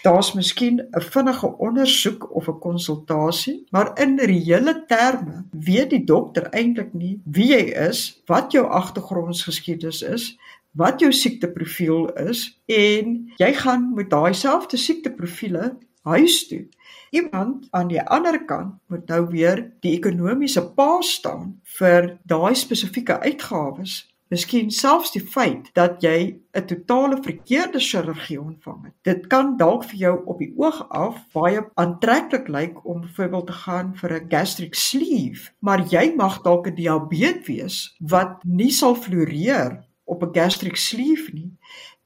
Daar's 0.04 0.34
miskien 0.34 0.82
'n 0.82 1.02
vinnige 1.02 1.48
ondersoek 1.58 2.36
of 2.36 2.48
'n 2.48 2.60
konsultasie, 2.60 3.66
maar 3.72 3.92
in 4.02 4.20
reële 4.20 4.86
terme 4.88 5.46
weet 5.52 5.90
die 5.90 6.04
dokter 6.04 6.50
eintlik 6.52 6.94
nie 6.94 7.20
wie 7.26 7.48
jy 7.54 7.64
is, 7.90 8.22
wat 8.26 8.52
jou 8.52 8.66
agtergrondgeskiedenis 8.66 10.02
is, 10.02 10.38
wat 10.78 11.00
jou 11.00 11.12
siekteprofiel 11.12 12.10
is 12.30 12.60
en 12.66 13.32
jy 13.38 13.54
gaan 13.54 13.94
met 13.96 14.10
daai 14.10 14.34
selfde 14.34 14.78
siekteprofiele 14.78 15.78
huis 16.08 16.48
toe. 16.48 16.66
Iemand 17.10 17.68
aan 17.72 17.88
die 17.88 18.02
ander 18.02 18.46
kant 18.46 18.76
moet 18.88 19.08
nou 19.08 19.28
weer 19.32 19.64
die 19.80 19.96
ekonomiese 19.96 20.64
pa 20.76 21.02
staan 21.02 21.56
vir 21.78 22.18
daai 22.28 22.56
spesifieke 22.56 23.20
uitgawes. 23.24 24.04
Miskien 24.28 24.72
selfs 24.76 25.14
die 25.14 25.24
feit 25.24 25.70
dat 25.80 26.02
jy 26.04 26.36
'n 26.52 26.66
totale 26.68 27.18
verkeerde 27.24 27.80
chirurgie 27.80 28.42
ontvang 28.42 28.84
het. 28.84 28.96
Dit 29.04 29.28
kan 29.28 29.56
dalk 29.58 29.84
vir 29.84 30.00
jou 30.00 30.16
op 30.26 30.40
die 30.40 30.52
oog 30.58 30.90
af 30.90 31.22
baie 31.34 31.64
aantreklik 31.76 32.48
lyk 32.48 32.86
om 32.86 33.02
byvoorbeeld 33.02 33.48
te 33.48 33.54
gaan 33.54 33.96
vir 33.96 34.14
'n 34.14 34.30
gastric 34.30 34.76
sleeve, 34.76 35.52
maar 35.60 35.88
jy 35.88 36.14
mag 36.16 36.42
dalk 36.42 36.68
'n 36.68 36.76
diabetes 36.76 37.48
wees 37.48 37.96
wat 38.00 38.44
nie 38.44 38.72
sal 38.72 38.96
floreer 38.96 39.88
op 40.04 40.24
'n 40.24 40.34
gastric 40.34 40.76
sleeve 40.76 41.32
nie 41.34 41.52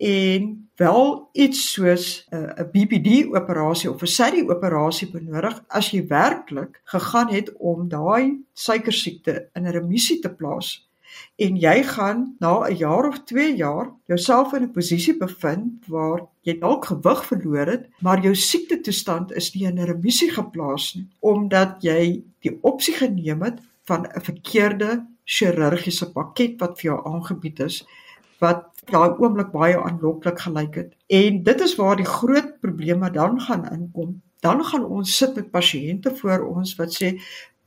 en 0.02 0.70
wel 0.76 1.30
iets 1.32 1.72
soos 1.72 2.28
'n 2.30 2.36
uh, 2.36 2.70
BPD 2.72 3.36
operasie 3.36 3.90
of 3.92 4.02
'n 4.02 4.08
SADI 4.08 4.50
operasie 4.50 5.12
benodig 5.12 5.64
as 5.68 5.92
jy 5.92 6.08
werklik 6.08 6.82
gegaan 6.84 7.30
het 7.30 7.54
om 7.58 7.90
daai 7.90 8.42
suikersiekte 8.54 9.50
in 9.54 9.64
'n 9.64 9.72
remissie 9.72 10.20
te 10.20 10.34
plaas. 10.34 10.90
En 11.36 11.56
jy 11.56 11.84
gaan 11.84 12.36
na 12.40 12.68
'n 12.68 12.76
jaar 12.76 13.08
of 13.08 13.24
2 13.24 13.56
jaar 13.56 13.94
jouself 14.06 14.54
in 14.54 14.64
'n 14.64 14.72
posisie 14.72 15.18
bevind 15.18 15.88
waar 15.88 16.20
jy 16.42 16.60
dalk 16.60 16.86
gewig 16.86 17.26
verloor 17.26 17.68
het 17.68 17.90
maar 18.00 18.22
jou 18.22 18.36
siektetoestand 18.36 19.32
is 19.32 19.54
nie 19.54 19.66
in 19.66 19.80
'n 19.80 19.86
remissie 19.86 20.32
geplaas 20.32 20.96
nie 20.96 21.08
omdat 21.20 21.76
jy 21.80 22.24
die 22.40 22.58
opsie 22.62 22.94
geneem 22.94 23.42
het 23.42 23.60
van 23.84 24.06
'n 24.06 24.22
verkeerde 24.22 25.06
chirurgiese 25.26 26.12
pakket 26.12 26.60
wat 26.60 26.80
vir 26.80 26.92
jou 26.92 27.00
aangebied 27.06 27.60
is 27.60 27.86
wat 28.42 28.68
daai 28.90 29.14
oomblik 29.22 29.52
baie 29.54 29.78
aanloklik 29.78 30.42
gelyk 30.42 30.76
het. 30.82 30.92
En 31.08 31.44
dit 31.46 31.62
is 31.62 31.76
waar 31.80 31.96
die 32.00 32.10
groot 32.10 32.58
probleme 32.64 33.12
dan 33.14 33.40
gaan 33.42 33.68
inkom. 33.70 34.20
Dan 34.42 34.64
gaan 34.66 34.86
ons 34.86 35.18
sit 35.18 35.36
met 35.38 35.52
pasiënte 35.54 36.16
voor 36.18 36.48
ons 36.50 36.76
wat 36.80 36.96
sê 36.98 37.14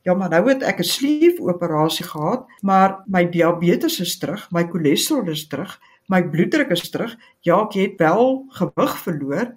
ja, 0.05 0.13
maar 0.13 0.29
nou 0.29 0.43
het 0.49 0.61
ek 0.61 0.79
'n 0.79 0.83
sleeve 0.83 1.41
operasie 1.41 2.05
gehad, 2.05 2.45
maar 2.61 3.01
my 3.07 3.25
diabetes 3.29 3.99
is 3.99 4.17
terug, 4.17 4.51
my 4.51 4.67
cholesterol 4.69 5.29
is 5.29 5.47
terug, 5.47 5.79
my 6.07 6.21
bloeddruk 6.29 6.69
is 6.69 6.89
terug. 6.89 7.15
Ja, 7.41 7.61
ek 7.63 7.73
het 7.73 7.97
wel 7.97 8.45
gewig 8.49 8.97
verloor, 8.97 9.55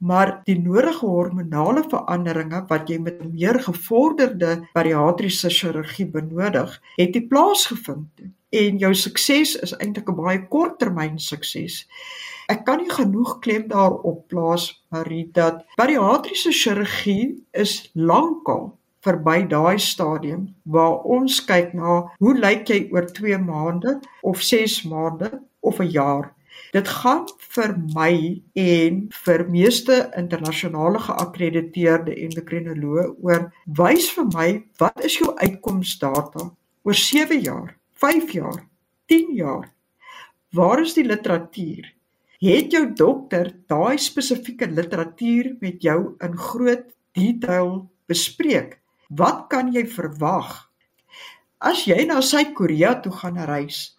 maar 0.00 0.40
die 0.48 0.58
nodige 0.58 1.06
hormonale 1.06 1.84
veranderinge 1.92 2.64
wat 2.68 2.88
jy 2.88 2.98
met 2.98 3.20
'n 3.22 3.32
meer 3.36 3.60
gevorderde 3.60 4.68
bariatriese 4.74 5.50
chirurgie 5.50 6.06
benodig, 6.06 6.80
het 6.96 7.14
nie 7.14 7.26
plaasgevind 7.26 8.08
nie 8.18 8.32
en 8.50 8.78
jou 8.82 8.94
sukses 8.94 9.54
is 9.62 9.72
eintlik 9.78 10.08
'n 10.10 10.16
baie 10.16 10.40
korttermyn 10.48 11.18
sukses. 11.18 11.86
Ek 12.48 12.64
kan 12.64 12.78
nie 12.78 12.90
genoeg 12.90 13.38
klem 13.38 13.68
daarop 13.68 14.26
plaas 14.28 14.82
Marie 14.90 15.30
dat 15.32 15.64
bariatriese 15.76 16.52
chirurgie 16.52 17.44
is 17.52 17.90
lankal 17.94 18.78
verby 19.00 19.46
daai 19.48 19.78
stadium 19.78 20.54
waar 20.62 21.02
ons 21.02 21.44
kyk 21.44 21.72
na 21.74 22.10
hoe 22.18 22.34
lyk 22.34 22.68
jy 22.68 22.88
oor 22.92 23.06
2 23.06 23.38
maande 23.38 24.00
of 24.22 24.42
6 24.42 24.82
maande 24.82 25.30
of 25.60 25.78
'n 25.80 25.90
jaar. 25.90 26.34
Dit 26.70 26.86
gaan 26.86 27.24
vir 27.50 27.72
my 27.94 28.14
en 28.62 29.02
vir 29.24 29.42
meeste 29.50 29.96
internasionale 30.18 31.00
geakkrediteerde 31.02 32.14
endokrinoloë 32.28 33.06
oor 33.26 33.48
wys 33.80 34.06
vir 34.14 34.28
my 34.34 34.48
wat 34.78 35.02
is 35.08 35.18
jou 35.18 35.32
uitkomsdata 35.42 36.46
oor 36.86 36.94
7 36.94 37.40
jaar 37.42 37.74
5 38.00 38.30
jaar, 38.32 38.62
10 39.12 39.34
jaar. 39.36 39.66
Waar 40.56 40.80
is 40.80 40.94
die 40.96 41.04
literatuur? 41.04 41.90
Het 42.40 42.72
jou 42.72 42.84
dokter 42.96 43.50
daai 43.68 43.98
spesifieke 44.00 44.70
literatuur 44.70 45.56
met 45.60 45.82
jou 45.84 46.14
in 46.24 46.38
groot 46.38 46.86
detail 47.18 47.90
bespreek? 48.08 48.78
Wat 49.10 49.50
kan 49.52 49.68
jy 49.74 49.84
verwag? 49.90 50.70
As 51.60 51.84
jy 51.84 52.06
na 52.08 52.22
Suid-Korea 52.24 52.94
toe 53.04 53.12
gaan 53.12 53.36
reis 53.50 53.90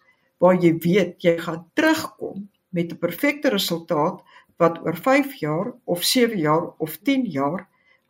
waar 0.42 0.58
jy 0.58 0.72
weet 0.82 1.22
jy 1.22 1.36
gaan 1.38 1.62
terugkom 1.78 2.48
met 2.72 2.92
'n 2.92 2.98
perfekte 2.98 3.48
resultaat 3.48 4.22
wat 4.56 4.80
oor 4.84 4.96
5 4.96 5.34
jaar 5.34 5.72
of 5.84 6.02
7 6.02 6.38
jaar 6.38 6.72
of 6.78 6.96
10 6.96 7.24
jaar 7.24 7.68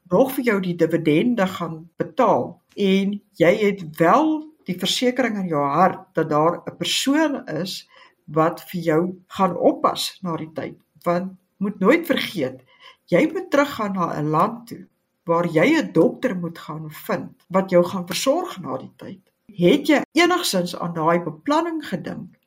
nog 0.09 0.33
vir 0.33 0.45
jou 0.45 0.61
die 0.61 0.77
dividende 0.77 1.47
gaan 1.47 1.91
betaal 1.97 2.63
en 2.77 3.21
jy 3.41 3.53
het 3.57 3.97
wel 3.97 4.53
die 4.69 4.79
versekering 4.79 5.39
in 5.41 5.49
jou 5.49 5.65
hart 5.65 6.07
dat 6.15 6.29
daar 6.31 6.63
'n 6.65 6.77
persoon 6.77 7.47
is 7.49 7.89
wat 8.25 8.63
vir 8.71 8.81
jou 8.81 9.03
gaan 9.27 9.57
oppas 9.57 10.19
na 10.23 10.37
die 10.37 10.53
tyd. 10.53 10.77
Want 11.03 11.33
moet 11.57 11.79
nooit 11.79 12.07
vergeet, 12.07 12.63
jy 13.07 13.31
moet 13.33 13.51
teruggaan 13.51 13.93
na 13.93 14.19
'n 14.19 14.31
land 14.31 14.67
toe 14.67 14.87
waar 15.25 15.47
jy 15.47 15.79
'n 15.79 15.93
dokter 15.93 16.37
moet 16.37 16.59
gaan 16.59 16.91
vind 16.91 17.45
wat 17.49 17.71
jou 17.71 17.85
gaan 17.85 18.07
versorg 18.07 18.61
na 18.61 18.77
die 18.77 18.93
tyd. 18.97 19.21
Het 19.47 19.87
jy 19.87 20.03
enigsins 20.13 20.77
aan 20.77 20.95
daai 20.95 21.21
beplanning 21.23 21.85
gedink? 21.87 22.39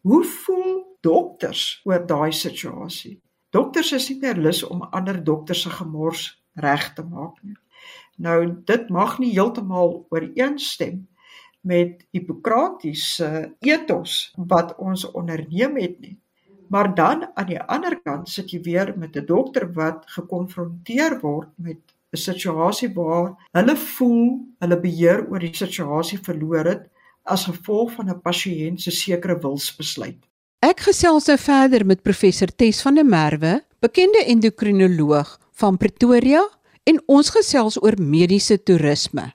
Hoe 0.00 0.24
voel 0.24 0.87
dokters 1.00 1.80
oor 1.84 2.06
daai 2.06 2.32
situasie? 2.32 3.20
Dokters 3.50 3.92
is 3.92 4.08
nie 4.10 4.18
meer 4.20 4.36
lus 4.36 4.62
om 4.66 4.82
ander 4.92 5.24
dokters 5.24 5.62
se 5.62 5.70
gemors 5.70 6.24
reg 6.54 6.92
te 6.94 7.02
maak 7.02 7.38
nie. 7.42 7.56
Nou 8.18 8.38
dit 8.66 8.88
mag 8.90 9.18
nie 9.22 9.32
heeltemal 9.32 10.06
ooreenstem 10.10 11.06
met 11.60 12.04
Hippokratiese 12.14 13.28
ethos 13.64 14.16
wat 14.50 14.74
ons 14.78 15.04
onderneem 15.10 15.76
het 15.76 16.00
nie. 16.00 16.16
Maar 16.68 16.94
dan 16.94 17.24
aan 17.34 17.48
die 17.48 17.60
ander 17.60 17.96
kant 18.04 18.28
sit 18.28 18.52
jy 18.52 18.60
weer 18.62 18.92
met 18.98 19.16
'n 19.16 19.24
dokter 19.26 19.72
wat 19.72 20.04
gekonfronteer 20.16 21.20
word 21.20 21.48
met 21.56 21.80
'n 22.12 22.16
situasie 22.16 22.92
waar 22.94 23.36
hulle 23.52 23.76
voel 23.76 24.46
hulle 24.58 24.80
beheer 24.80 25.26
oor 25.30 25.38
die 25.38 25.54
situasie 25.54 26.18
verloor 26.18 26.64
het 26.64 26.90
as 27.24 27.44
gevolg 27.44 27.92
van 27.92 28.10
'n 28.10 28.20
pasiënt 28.20 28.80
se 28.80 28.90
sekere 28.90 29.38
wilsbesluit. 29.38 30.27
Ek 30.58 30.80
gesels 30.88 31.28
nou 31.30 31.36
verder 31.38 31.84
met 31.86 32.02
professor 32.02 32.50
Tes 32.50 32.80
van 32.82 32.98
der 32.98 33.06
Merwe, 33.06 33.60
bekende 33.78 34.24
endokrinoloog 34.26 35.36
van 35.60 35.78
Pretoria, 35.78 36.42
en 36.82 36.98
ons 37.06 37.30
gesels 37.30 37.76
oor 37.78 37.94
mediese 38.00 38.58
toerisme 38.58 39.28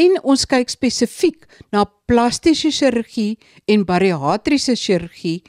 en 0.00 0.16
ons 0.22 0.46
kyk 0.48 0.70
spesifiek 0.72 1.46
na 1.74 1.84
plastiese 2.08 2.70
chirurgie 2.72 3.38
en 3.70 3.84
bariatriese 3.88 4.76
chirurgie 4.78 5.40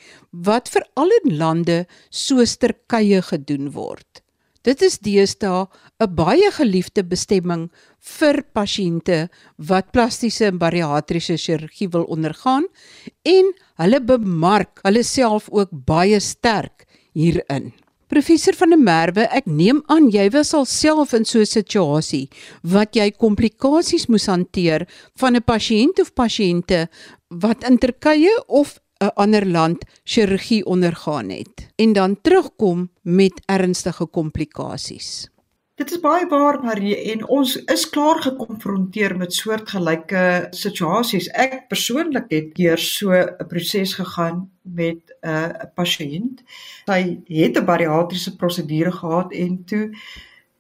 wat 0.47 0.71
veral 0.73 1.13
in 1.21 1.37
lande 1.39 1.77
soos 2.09 2.57
Turkye 2.59 3.21
gedoen 3.29 3.71
word. 3.75 4.23
Dit 4.61 4.81
is 4.85 4.99
deesdae 5.01 5.65
'n 5.99 6.15
baie 6.15 6.49
geliefde 6.53 7.03
bestemming 7.03 7.69
vir 7.97 8.43
pasiënte 8.53 9.29
wat 9.57 9.91
plastiese 9.91 10.45
en 10.45 10.57
bariatriese 10.57 11.37
chirurgie 11.37 11.89
wil 11.89 12.03
ondergaan 12.03 12.67
en 13.25 13.53
hulle 13.81 13.99
bemark 13.99 14.79
hulle 14.85 15.03
self 15.03 15.49
ook 15.49 15.69
baie 15.71 16.19
sterk 16.19 16.85
hierin. 17.13 17.73
Professor 18.07 18.53
van 18.53 18.69
der 18.69 18.77
Merwe, 18.77 19.23
ek 19.31 19.45
neem 19.47 19.81
aan 19.87 20.11
jy 20.11 20.29
was 20.29 20.53
alself 20.53 21.13
in 21.13 21.25
so 21.25 21.39
'n 21.39 21.45
situasie 21.45 22.29
wat 22.61 22.95
jy 22.95 23.09
komplikasies 23.11 24.07
moes 24.09 24.27
hanteer 24.27 24.87
van 25.15 25.35
'n 25.35 25.41
pasiënt 25.41 25.99
of 25.99 26.13
pasiënte 26.13 26.87
wat 27.29 27.63
in 27.63 27.77
Turkye 27.77 28.43
of 28.47 28.79
'n 29.01 29.13
ander 29.13 29.45
land 29.47 29.85
chirurgie 30.03 30.65
ondergaan 30.65 31.29
het 31.29 31.67
en 31.75 31.93
dan 31.93 32.21
terugkom 32.21 32.89
met 33.01 33.41
ernstige 33.45 34.05
komplikasies. 34.05 35.29
Dit 35.75 35.91
is 35.91 35.99
baie 35.99 36.27
waar 36.29 36.59
Marie 36.61 36.97
en 37.11 37.23
ons 37.27 37.55
is 37.73 37.87
klaar 37.89 38.19
gekonfronteer 38.21 39.15
met 39.17 39.33
soortgelyke 39.33 40.47
situasies. 40.53 41.29
Ek 41.33 41.63
persoonlik 41.71 42.27
het 42.29 42.51
deur 42.55 42.77
so 42.77 43.09
'n 43.13 43.47
proses 43.49 43.93
gegaan 43.93 44.51
met 44.61 45.01
'n 45.09 45.29
uh, 45.29 45.49
pasiënt. 45.75 46.43
Sy 46.85 47.01
het 47.25 47.57
'n 47.57 47.65
bariatriese 47.65 48.35
prosedure 48.35 48.91
gehad 48.91 49.33
en 49.33 49.63
toe 49.65 49.89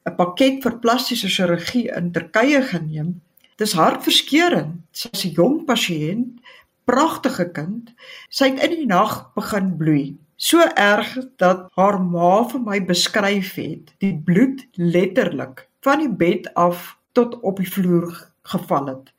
'n 0.09 0.15
pakket 0.15 0.63
vir 0.63 0.79
plastiese 0.79 1.29
chirurgie 1.29 1.91
in 1.97 2.11
Turkye 2.11 2.61
geneem. 2.61 3.21
Dis 3.55 3.73
hartverskeurende. 3.73 4.81
Sy's 4.91 5.25
'n 5.25 5.35
jong 5.37 5.65
pasiënt, 5.65 6.41
pragtige 6.85 7.51
kind. 7.51 7.93
Sy 8.29 8.53
het 8.53 8.63
in 8.69 8.75
die 8.81 8.89
nag 8.89 9.31
begin 9.37 9.75
bloei 9.77 10.17
so 10.41 10.63
erg 10.73 11.13
dat 11.37 11.67
haar 11.77 11.99
ma 12.01 12.41
vir 12.49 12.63
my 12.65 12.79
beskryf 12.87 13.53
het 13.61 13.93
die 14.01 14.15
bloed 14.25 14.63
letterlik 14.73 15.67
van 15.85 16.01
die 16.01 16.09
bed 16.23 16.49
af 16.57 16.95
tot 17.17 17.37
op 17.45 17.61
die 17.61 17.69
vloer 17.69 18.09
geval 18.51 18.87
het. 18.89 19.11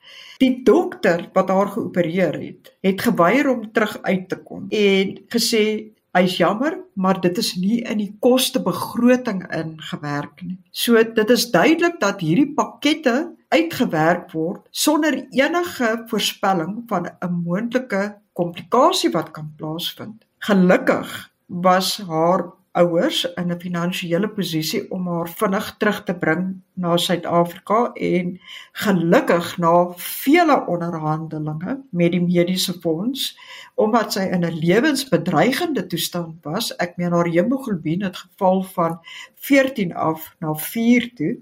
Die 0.43 0.65
dokter 0.67 1.29
wat 1.37 1.51
haar 1.55 1.71
geopereer 1.77 2.35
het, 2.41 2.73
het 2.83 3.05
geweier 3.07 3.53
om 3.53 3.69
terug 3.71 4.01
uit 4.03 4.29
te 4.29 4.41
kom 4.43 4.67
en 4.67 5.13
gesê 5.31 5.65
hy's 6.13 6.35
jammer, 6.37 6.75
maar 6.99 7.21
dit 7.23 7.39
is 7.39 7.55
nie 7.57 7.79
in 7.89 8.03
die 8.03 8.11
kostebegroting 8.21 9.47
ingewerk 9.55 10.43
nie. 10.43 10.59
So 10.75 10.99
dit 10.99 11.31
is 11.31 11.47
duidelik 11.55 12.01
dat 12.03 12.21
hierdie 12.21 12.51
pakkette 12.57 13.31
uitgewerk 13.53 14.33
word 14.33 14.67
sonder 14.71 15.19
enige 15.31 15.91
voorspelling 16.11 16.83
van 16.87 17.07
'n 17.07 17.43
moontlike 17.45 18.03
komplikasie 18.33 19.11
wat 19.11 19.31
kan 19.31 19.53
plaasvind. 19.57 20.25
Gelukkig 20.39 21.31
was 21.47 22.01
haar 22.09 22.53
ouers 22.73 23.25
in 23.35 23.53
'n 23.53 23.61
finansiële 23.61 24.29
posisie 24.29 24.91
om 24.91 25.07
haar 25.09 25.29
vinnig 25.29 25.75
terug 25.79 26.05
te 26.05 26.15
bring 26.15 26.63
na 26.73 26.97
Suid-Afrika 26.97 27.93
en 27.93 28.41
gelukkig 28.73 29.59
na 29.59 29.93
vele 29.97 30.67
onderhandelinge 30.67 31.81
met 31.91 32.13
die 32.13 32.21
mediese 32.21 32.73
fonds 32.81 33.39
omdat 33.75 34.13
sy 34.13 34.25
in 34.33 34.45
'n 34.45 34.59
lewensbedreigende 34.65 35.87
toestand 35.87 36.35
was 36.43 36.77
ek 36.77 36.97
meen 36.97 37.13
haar 37.13 37.29
hemoglobien 37.29 38.03
het 38.03 38.17
geval 38.17 38.63
van 38.63 39.01
14 39.35 39.95
af 39.95 40.37
na 40.39 40.55
4 40.55 41.15
toe 41.15 41.37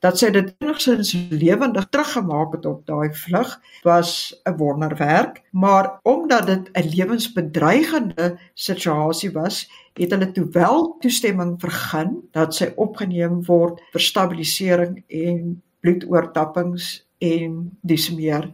dat 0.00 0.18
sy 0.18 0.30
dit 0.30 0.54
enigsins 0.58 1.12
lewendig 1.30 1.88
teruggemaak 1.92 2.54
het 2.56 2.66
op 2.66 2.86
daai 2.88 3.12
vlug 3.14 3.60
was 3.82 4.40
'n 4.44 4.56
wonderwerk. 4.56 5.42
Maar 5.52 5.98
omdat 6.02 6.46
dit 6.46 6.70
'n 6.72 6.88
lewensbedreigende 6.96 8.38
situasie 8.54 9.32
was 9.32 9.68
het 9.94 10.10
hulle 10.10 10.30
toe 10.32 10.48
wel 10.50 10.96
toestemming 11.00 11.60
vergun 11.60 12.28
dat 12.32 12.54
sy 12.54 12.72
opgeneem 12.76 13.44
word 13.44 13.80
vir 13.92 14.00
stabilisering 14.00 15.02
en 15.08 15.62
bloedoortappings 15.80 17.06
en 17.18 17.78
dis 17.80 18.10
meer 18.14 18.46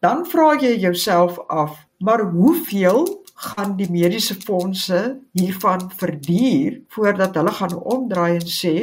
dan 0.00 0.24
vra 0.26 0.54
jy 0.60 0.74
jouself 0.78 1.38
af 1.46 1.86
maar 1.98 2.20
hoeveel 2.20 3.06
gaan 3.38 3.76
die 3.78 3.86
mediese 3.90 4.34
fondse 4.42 4.98
hiervan 5.38 5.84
verduur 6.00 6.80
voordat 6.94 7.36
hulle 7.38 7.52
gaan 7.54 7.76
omdraai 7.78 8.38
en 8.40 8.48
sê 8.50 8.74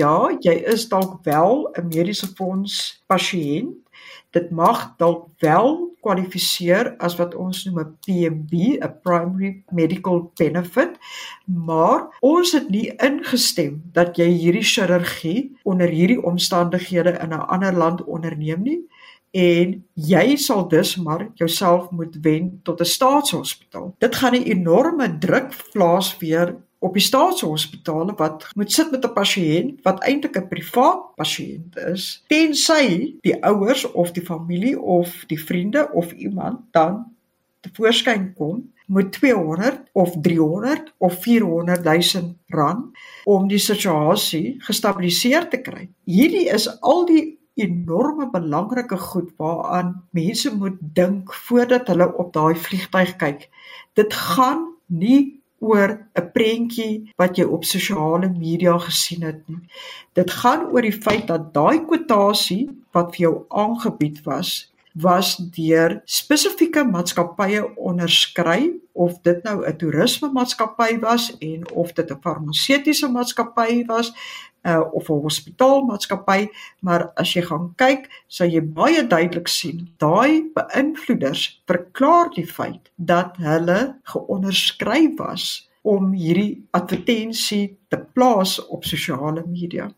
ja, 0.00 0.30
jy 0.40 0.54
is 0.72 0.88
dalk 0.88 1.18
wel 1.28 1.68
'n 1.76 1.88
mediese 1.92 2.28
fonds 2.38 3.02
pasiënt. 3.06 3.76
Dit 4.32 4.50
mag 4.50 4.96
dalk 4.96 5.28
wel 5.40 5.88
kwalifiseer 6.00 6.94
as 7.04 7.16
wat 7.20 7.34
ons 7.34 7.64
noem 7.64 7.80
'n 7.80 7.96
PMB, 8.04 8.52
'n 8.80 8.94
primary 9.02 9.62
medical 9.72 10.32
benefit, 10.40 10.96
maar 11.44 12.08
ons 12.20 12.52
het 12.52 12.68
nie 12.70 12.92
ingestem 12.96 13.82
dat 13.92 14.16
jy 14.16 14.28
hierdie 14.28 14.68
chirurgie 14.72 15.56
onder 15.64 15.88
hierdie 15.88 16.22
omstandighede 16.22 17.18
in 17.20 17.32
'n 17.34 17.48
ander 17.54 17.72
land 17.72 18.04
onderneem 18.04 18.62
nie 18.62 18.80
en 19.30 19.74
jy 19.94 20.36
sal 20.36 20.68
dus 20.68 20.96
maar 20.96 21.30
jouself 21.34 21.90
moet 21.90 22.18
wen 22.22 22.60
tot 22.62 22.80
'n 22.80 22.84
staatshospitaal. 22.84 23.94
Dit 23.98 24.16
gaan 24.16 24.34
'n 24.34 24.42
enorme 24.42 25.18
druk 25.18 25.52
plaas 25.72 26.16
weer 26.18 26.56
op 26.78 26.92
die 26.92 27.02
staatshospitale 27.02 28.14
wat 28.16 28.48
moet 28.54 28.72
sit 28.72 28.90
met 28.90 29.04
'n 29.04 29.12
pasiënt 29.12 29.82
wat 29.82 30.02
eintlik 30.02 30.36
'n 30.36 30.48
privaat 30.48 31.14
pasiënt 31.14 31.76
is, 31.76 32.24
tensy 32.26 33.16
die 33.20 33.42
ouers 33.44 33.90
of 33.92 34.12
die 34.12 34.24
familie 34.24 34.80
of 34.80 35.24
die 35.26 35.44
vriende 35.44 35.90
of 35.92 36.12
iemand 36.12 36.58
dan 36.70 37.16
te 37.60 37.68
voorskyn 37.72 38.34
kom 38.34 38.72
met 38.86 39.12
200 39.12 39.82
of 39.92 40.16
300 40.20 40.94
of 40.98 41.22
400 41.22 41.84
000 41.84 42.34
rand 42.46 42.98
om 43.24 43.48
die 43.48 43.58
situasie 43.58 44.54
gestabiliseer 44.58 45.48
te 45.48 45.60
kry. 45.60 45.88
Hierdie 46.04 46.48
is 46.48 46.80
al 46.80 47.04
die 47.06 47.37
enorme 47.58 48.28
belangrike 48.30 48.98
goed 48.98 49.32
waaraan 49.40 49.94
mense 50.16 50.54
moet 50.54 50.78
dink 50.80 51.34
voordat 51.46 51.90
hulle 51.92 52.08
op 52.22 52.32
daai 52.32 52.54
vliegtyg 52.54 53.16
kyk. 53.20 53.48
Dit 53.98 54.14
gaan 54.14 54.64
nie 54.86 55.40
oor 55.58 55.90
'n 56.14 56.30
prentjie 56.32 57.12
wat 57.18 57.36
jy 57.36 57.44
op 57.44 57.64
sosiale 57.64 58.28
media 58.30 58.78
gesien 58.78 59.22
het 59.22 59.42
nie. 59.48 59.62
Dit 60.14 60.30
gaan 60.30 60.70
oor 60.70 60.82
die 60.82 61.00
feit 61.02 61.26
dat 61.26 61.52
daai 61.54 61.84
kwotasie 61.84 62.68
wat 62.92 63.16
vir 63.16 63.22
jou 63.26 63.34
aangebied 63.48 64.22
was 64.24 64.70
was 65.00 65.36
deur 65.36 66.00
spesifieke 66.04 66.84
maatskappye 66.84 67.62
onderskry 67.76 68.72
of 68.92 69.20
dit 69.22 69.42
nou 69.42 69.66
'n 69.66 69.76
toerisme 69.76 70.30
maatskappy 70.32 70.98
was 71.00 71.36
en 71.38 71.70
of 71.72 71.92
dit 71.92 72.10
'n 72.10 72.20
farmaseutiese 72.20 73.08
maatskappy 73.08 73.84
was 73.86 74.12
uh, 74.62 74.84
of 74.92 75.08
'n 75.08 75.22
hospitaalmaatskappy, 75.22 76.48
maar 76.80 77.10
as 77.14 77.32
jy 77.32 77.42
gaan 77.42 77.72
kyk, 77.76 78.08
sal 78.26 78.48
jy 78.48 78.62
baie 78.62 79.06
duidelik 79.06 79.48
sien, 79.48 79.88
daai 79.98 80.50
beïnvloeders 80.54 81.62
verklaar 81.66 82.30
die 82.34 82.46
feit 82.46 82.90
dat 82.96 83.36
hulle 83.36 83.98
geonderskryf 84.02 85.16
was 85.18 85.68
om 85.82 86.12
hierdie 86.12 86.66
advertensie 86.70 87.78
te 87.88 87.98
plaas 88.12 88.58
op 88.66 88.84
sosiale 88.84 89.44
media. 89.46 89.88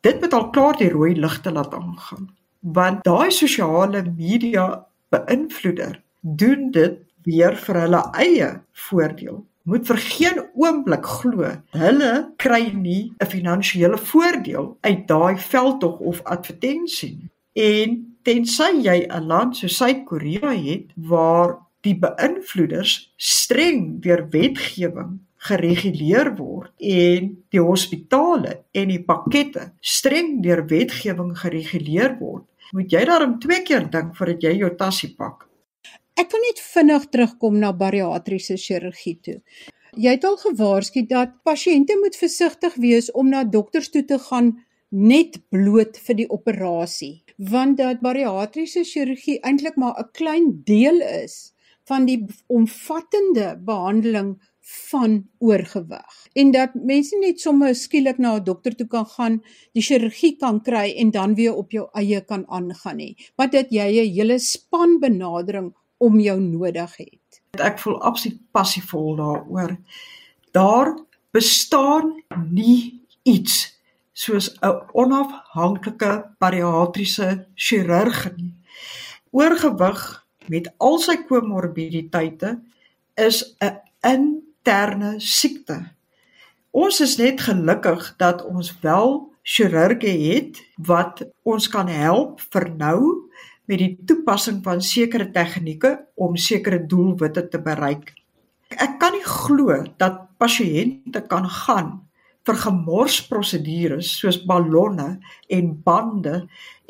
Dit 0.00 0.20
moet 0.20 0.32
al 0.32 0.50
klaar 0.50 0.76
die 0.78 0.90
rooi 0.90 1.14
ligte 1.14 1.52
laat 1.52 1.74
aangaan, 1.74 2.30
want 2.72 3.04
daai 3.04 3.30
sosiale 3.30 4.02
media 4.16 4.86
beïnvloeder 5.14 6.00
doen 6.20 6.70
dit 6.74 6.98
weer 7.26 7.54
vir 7.66 7.80
hulle 7.84 8.02
eie 8.22 8.48
voordeel 8.86 9.44
moet 9.66 9.86
vir 9.86 10.00
geen 10.02 10.42
oomblik 10.54 11.06
glo 11.18 11.52
hulle 11.74 12.12
kry 12.42 12.64
nie 12.72 13.12
'n 13.22 13.30
finansiële 13.34 13.98
voordeel 14.10 14.66
uit 14.80 15.06
daai 15.08 15.36
veldtog 15.38 15.98
of 15.98 16.22
advertensie 16.22 17.14
nie. 17.18 17.30
En 17.56 18.16
tensy 18.22 18.70
jy 18.82 18.98
'n 19.06 19.26
land 19.26 19.56
soos 19.56 19.76
Suid-Korea 19.76 20.52
het 20.54 20.86
waar 20.94 21.58
die 21.80 21.98
beïnvloeders 21.98 23.12
streng 23.16 24.02
deur 24.02 24.26
wetgewing 24.30 25.18
gereguleer 25.36 26.36
word 26.36 26.72
en 26.78 27.30
die 27.54 27.62
hospitale 27.62 28.64
en 28.72 28.88
die 28.88 29.02
pakkette 29.02 29.72
streng 29.80 30.42
deur 30.42 30.66
wetgewing 30.66 31.36
gereguleer 31.38 32.16
word, 32.18 32.44
moet 32.72 32.92
jy 32.92 33.04
daarom 33.04 33.38
twee 33.40 33.62
keer 33.62 33.90
dink 33.90 34.16
voordat 34.16 34.42
jy 34.42 34.56
jou 34.60 34.70
tassie 34.76 35.12
pak. 35.16 35.46
Ek 36.16 36.30
wil 36.32 36.40
net 36.46 36.60
vinnig 36.64 37.08
terugkom 37.12 37.58
na 37.60 37.72
bariatriese 37.76 38.56
chirurgie 38.56 39.18
toe. 39.22 39.40
Jy 39.96 40.14
het 40.16 40.24
al 40.28 40.36
gewaarsku 40.40 41.02
dat 41.08 41.34
pasiënte 41.44 41.96
moet 42.00 42.16
versigtig 42.16 42.74
wees 42.80 43.10
om 43.12 43.28
na 43.32 43.44
dokters 43.44 43.90
toe 43.92 44.04
te 44.04 44.18
gaan 44.28 44.54
net 44.90 45.38
bloot 45.52 45.98
vir 46.06 46.18
die 46.20 46.28
operasie, 46.32 47.24
want 47.36 47.78
dat 47.80 48.00
bariatriese 48.04 48.84
chirurgie 48.84 49.38
eintlik 49.42 49.76
maar 49.76 49.94
'n 50.00 50.10
klein 50.12 50.46
deel 50.64 51.00
is 51.00 51.52
van 51.88 52.06
die 52.06 52.24
omvattende 52.46 53.56
behandeling 53.62 54.36
van 54.66 55.28
oorgewig 55.38 56.14
en 56.34 56.50
dat 56.50 56.74
mense 56.74 57.18
net 57.22 57.40
sommer 57.40 57.74
skielik 57.74 58.18
na 58.18 58.34
'n 58.36 58.44
dokter 58.44 58.74
toe 58.74 58.86
kan 58.86 59.06
gaan, 59.06 59.42
die 59.72 59.82
chirurgie 59.82 60.36
kan 60.36 60.60
kry 60.62 60.94
en 60.98 61.10
dan 61.10 61.34
weer 61.34 61.54
op 61.54 61.70
jou 61.70 61.88
eie 61.92 62.20
kan 62.20 62.44
aangaan 62.48 62.96
nie, 62.96 63.16
maar 63.36 63.50
dat 63.50 63.70
jy 63.70 63.86
'n 63.86 64.12
hele 64.14 64.38
span 64.38 64.98
benadering 65.00 65.74
om 65.98 66.20
jou 66.20 66.40
nodig 66.40 66.96
het. 66.96 67.40
Ek 67.50 67.78
voel 67.78 68.02
absoluut 68.02 68.40
passievol 68.50 69.16
daaroor. 69.16 69.76
Daar 70.50 70.98
bestaan 71.30 72.22
nie 72.50 73.06
iets 73.22 73.78
soos 74.12 74.56
'n 74.60 74.82
onafhanklike 74.92 76.34
bariatriese 76.38 77.46
chirurg 77.54 78.36
nie. 78.36 78.54
Oorgewig 79.30 80.26
met 80.48 80.74
al 80.78 80.98
sy 80.98 81.16
komorbiditeite 81.16 82.60
is 83.14 83.56
'n 83.60 84.45
interne 84.66 85.20
siekte. 85.22 85.76
Ons 86.74 86.98
is 87.00 87.14
net 87.20 87.38
gelukkig 87.40 88.02
dat 88.18 88.42
ons 88.44 88.72
wel 88.82 89.12
chirurge 89.46 90.10
het 90.10 90.58
wat 90.88 91.22
ons 91.46 91.68
kan 91.70 91.86
help 91.86 92.40
vir 92.50 92.66
nou 92.74 93.28
met 93.70 93.78
die 93.78 93.92
toepassing 94.06 94.64
van 94.64 94.82
sekere 94.82 95.30
tegnieke 95.30 95.92
om 96.18 96.34
sekere 96.34 96.80
doelwitte 96.82 97.44
te 97.48 97.60
bereik. 97.62 98.10
Ek 98.74 98.98
kan 98.98 99.14
nie 99.14 99.22
glo 99.22 99.84
dat 100.02 100.26
pasiënte 100.42 101.22
kan 101.30 101.46
gaan 101.46 101.92
vir 102.46 102.58
gemorsprosedures 102.58 104.10
soos 104.18 104.40
ballonne 104.42 105.20
en 105.46 105.70
bande 105.86 106.40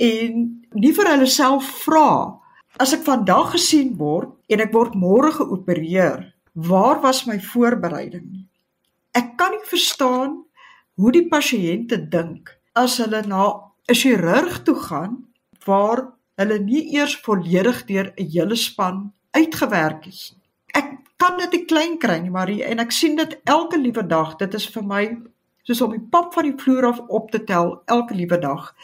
en 0.00 0.40
nie 0.72 0.94
vir 0.96 1.12
hulle 1.12 1.28
self 1.28 1.68
vra 1.84 2.40
as 2.80 2.96
ek 2.96 3.04
vandag 3.04 3.52
gesien 3.52 3.92
word 4.00 4.32
en 4.48 4.64
ek 4.64 4.72
word 4.72 4.96
môre 4.96 5.32
geopereer, 5.36 6.24
waar 6.56 7.00
was 7.00 7.24
my 7.28 7.36
voorbereiding? 7.40 8.46
Ek 9.12 9.36
kan 9.36 9.52
nie 9.52 9.64
verstaan 9.68 10.38
hoe 10.96 11.12
die 11.12 11.26
pasiënte 11.28 11.98
dink 12.08 12.54
as 12.72 12.96
hulle 13.02 13.20
na 13.28 13.44
'n 13.88 13.94
chirurg 13.94 14.62
toe 14.64 14.76
gaan 14.88 15.28
waar 15.66 16.16
hulle 16.40 16.58
nie 16.58 16.96
eers 16.96 17.16
volledig 17.26 17.84
deur 17.84 18.12
'n 18.16 18.30
hele 18.32 18.56
span 18.56 19.12
uitgewerk 19.30 20.06
is. 20.06 20.36
Ek 20.72 20.96
kan 21.16 21.36
dit 21.38 21.54
'n 21.54 21.66
klein 21.66 21.98
kry 21.98 22.18
nie, 22.18 22.30
Marie, 22.30 22.64
en 22.64 22.78
ek 22.78 22.92
sien 22.92 23.16
dit 23.16 23.40
elke 23.44 23.78
liewe 23.78 24.06
dag. 24.06 24.36
Dit 24.36 24.54
is 24.54 24.66
vir 24.66 24.82
my 24.84 25.22
soos 25.62 25.80
om 25.80 25.90
die 25.90 26.08
pap 26.10 26.32
van 26.34 26.44
die 26.44 26.56
vloer 26.56 26.86
af 26.86 27.00
op 27.08 27.30
te 27.30 27.44
tel 27.44 27.82
elke 27.84 28.14
liewe 28.14 28.38
dag 28.38 28.74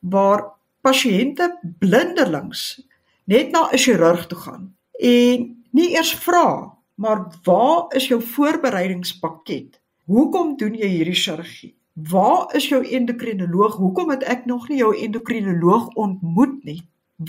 waar 0.00 0.52
pasiënte 0.82 1.58
blindelings 1.78 2.82
net 3.24 3.50
na 3.52 3.70
'n 3.70 3.78
chirurg 3.78 4.26
toe 4.26 4.38
gaan 4.38 4.74
en 5.00 5.64
nie 5.70 5.94
eers 5.94 6.14
vra 6.14 6.76
maar 6.94 7.26
waar 7.44 7.94
is 7.96 8.08
jou 8.08 8.22
voorbereidingspakket? 8.22 9.80
Hoekom 10.04 10.56
doen 10.56 10.74
jy 10.74 10.88
hierdie 10.88 11.16
chirurgie? 11.16 11.74
Waar 11.92 12.54
is 12.56 12.68
jou 12.68 12.80
endokrinoloog? 12.84 13.76
Hoekom 13.76 14.10
het 14.10 14.22
ek 14.24 14.46
nog 14.48 14.68
nie 14.68 14.78
jou 14.80 14.92
endokrinoloog 14.96 15.88
ontmoet 16.00 16.64
nie? 16.64 16.80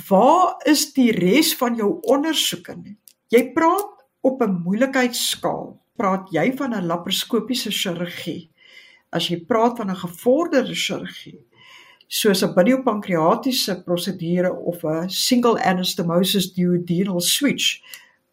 Waar 0.08 0.56
is 0.66 0.94
die 0.96 1.12
res 1.12 1.52
van 1.60 1.76
jou 1.76 2.00
ondersoeke 2.02 2.76
nie? 2.76 2.98
Jy 3.30 3.52
praat 3.54 4.06
op 4.22 4.42
'n 4.42 4.62
moeilikheidskaal. 4.64 5.80
Praat 5.96 6.32
jy 6.32 6.52
van 6.58 6.74
'n 6.74 6.86
laparoskopiese 6.86 7.72
chirurgie? 7.72 8.50
As 9.12 9.28
jy 9.28 9.46
praat 9.46 9.78
van 9.78 9.90
'n 9.90 9.96
gevorderde 9.96 10.76
chirurgie, 10.76 11.40
soos 12.08 12.44
'n 12.44 12.54
biliopankreatiese 12.54 13.84
prosedure 13.84 14.54
of 14.54 14.84
'n 14.84 15.10
single 15.10 15.60
anastomosis 15.62 16.54
duodenal 16.54 17.22
switch, 17.22 17.82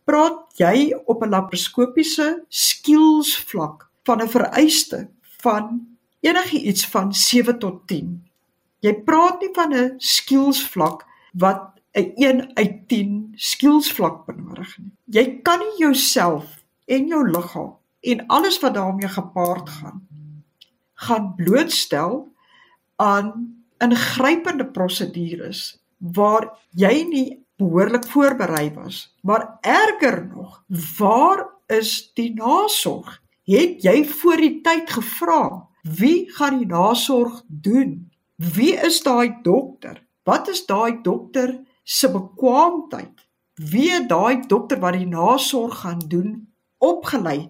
praat 0.04 0.56
jy 0.56 0.94
op 1.06 1.22
'n 1.22 1.28
laparoskopiese 1.28 2.44
skills 2.48 3.36
vlak 3.38 3.90
van 4.04 4.22
'n 4.22 4.28
vereiste 4.28 5.08
van 5.20 5.96
enigiets 6.20 6.86
van 6.86 7.14
7 7.14 7.58
tot 7.58 7.86
10. 7.86 8.22
Jy 8.80 8.94
praat 8.94 9.40
nie 9.40 9.52
van 9.52 9.74
'n 9.74 9.94
skills 9.98 10.68
vlak 10.68 11.06
wat 11.32 11.80
'n 11.92 12.12
1 12.16 12.56
uit 12.56 12.88
10 12.88 13.32
skillsvlak 13.34 14.26
benodig 14.26 14.78
nie. 14.78 14.92
Jy 15.04 15.40
kan 15.42 15.58
nie 15.58 15.78
jouself 15.78 16.64
en 16.86 17.06
jou 17.06 17.30
liggaam 17.30 17.76
en 18.00 18.26
alles 18.26 18.60
wat 18.60 18.74
daarmee 18.74 19.08
gepaard 19.08 19.68
gaan 19.68 20.06
gaan 20.94 21.34
blootstel 21.34 22.32
aan 22.96 23.56
ingrypende 23.78 24.66
prosedures 24.66 25.80
waar 25.98 26.58
jy 26.70 27.04
nie 27.08 27.39
behoorlik 27.60 28.06
voorberei 28.08 28.70
was. 28.74 29.02
Maar 29.22 29.58
erger 29.60 30.24
nog, 30.26 30.62
waar 30.98 31.46
is 31.68 32.10
die 32.16 32.32
nasorg? 32.34 33.20
Het 33.44 33.82
jy 33.84 34.04
voor 34.08 34.40
die 34.40 34.60
tyd 34.64 34.90
gevra 34.90 35.70
wie 35.82 36.30
gaan 36.32 36.58
die 36.58 36.66
nasorg 36.66 37.42
doen? 37.46 38.10
Wie 38.36 38.72
is 38.72 39.02
daai 39.02 39.40
dokter? 39.42 40.02
Wat 40.24 40.48
is 40.48 40.66
daai 40.66 41.00
dokter 41.02 41.60
se 41.84 42.10
bekwaamheid? 42.10 43.26
Wie 43.54 44.06
daai 44.06 44.46
dokter 44.46 44.80
wat 44.80 44.96
die 44.96 45.08
nasorg 45.08 45.80
gaan 45.80 46.00
doen 46.08 46.48
opgelei? 46.78 47.48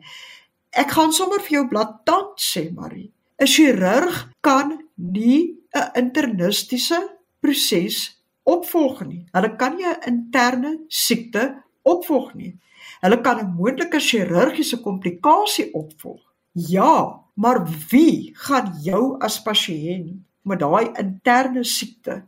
Ek 0.70 0.94
gaan 0.94 1.12
sommer 1.12 1.42
vir 1.42 1.60
jou 1.60 1.66
blaatant 1.68 2.38
sê, 2.38 2.70
Marie. 2.74 3.10
'n 3.40 3.46
Chirurg 3.46 4.30
kan 4.40 4.78
nie 4.94 5.56
'n 5.74 5.90
internistiese 5.94 7.00
proses 7.40 8.19
opvolg 8.54 9.04
nie. 9.06 9.24
Hulle 9.34 9.56
kan 9.56 9.76
nie 9.76 9.86
'n 9.86 10.02
interne 10.12 10.72
siekte 10.88 11.62
opvolg 11.82 12.34
nie. 12.34 12.58
Hulle 13.00 13.20
kan 13.20 13.38
'n 13.38 13.54
moontlike 13.56 14.00
chirurgiese 14.00 14.80
komplikasie 14.82 15.72
opvolg. 15.74 16.22
Ja, 16.52 17.20
maar 17.34 17.64
wie 17.90 18.30
gaan 18.34 18.74
jou 18.82 19.18
as 19.20 19.42
pasiënt 19.42 20.20
met 20.42 20.58
daai 20.58 20.90
interne 20.98 21.64
siekte 21.64 22.24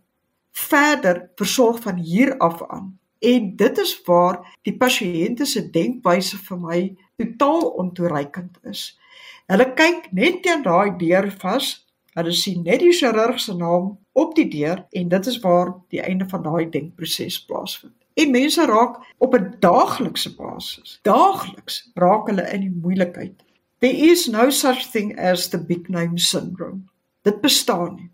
verder 0.52 1.30
versorg 1.36 1.80
van 1.82 1.96
hier 1.96 2.38
af 2.38 2.62
aan. 2.68 2.98
En 3.18 3.56
dit 3.56 3.78
is 3.78 4.00
waar 4.04 4.56
die 4.62 4.76
pasiënte 4.76 5.46
se 5.46 5.70
denkwyse 5.70 6.38
vir 6.38 6.58
my 6.58 6.80
totaal 7.16 7.68
ontoereikend 7.84 8.58
is. 8.62 8.98
Hulle 9.46 9.68
kyk 9.78 10.08
net 10.12 10.42
teen 10.42 10.62
daai 10.62 10.96
deur 10.98 11.30
vas. 11.42 11.68
Hulle 12.12 12.32
sien 12.36 12.60
net 12.66 12.82
die 12.82 12.92
chirurg 12.92 13.40
se 13.40 13.54
naam 13.56 13.92
op 14.12 14.34
die 14.36 14.48
deur 14.52 14.84
en 14.92 15.08
dit 15.08 15.26
is 15.30 15.38
waar 15.40 15.72
die 15.94 16.02
einde 16.04 16.26
van 16.28 16.42
daai 16.44 16.68
denkproses 16.70 17.38
plaasvind. 17.48 17.94
En 18.20 18.34
mense 18.34 18.66
raak 18.68 18.98
op 19.18 19.34
'n 19.34 19.54
daaglikse 19.60 20.34
basis. 20.36 20.98
Daagliks 21.02 21.90
raak 21.94 22.28
hulle 22.28 22.44
in 22.52 22.60
die 22.60 22.76
moeilikheid. 22.82 23.42
There 23.78 23.96
is 23.96 24.28
no 24.28 24.50
such 24.50 24.90
thing 24.90 25.18
as 25.18 25.48
the 25.48 25.58
big 25.58 25.88
name 25.88 26.18
syndrome. 26.18 26.84
Dit 27.22 27.40
bestaan 27.40 27.94
nie. 27.94 28.10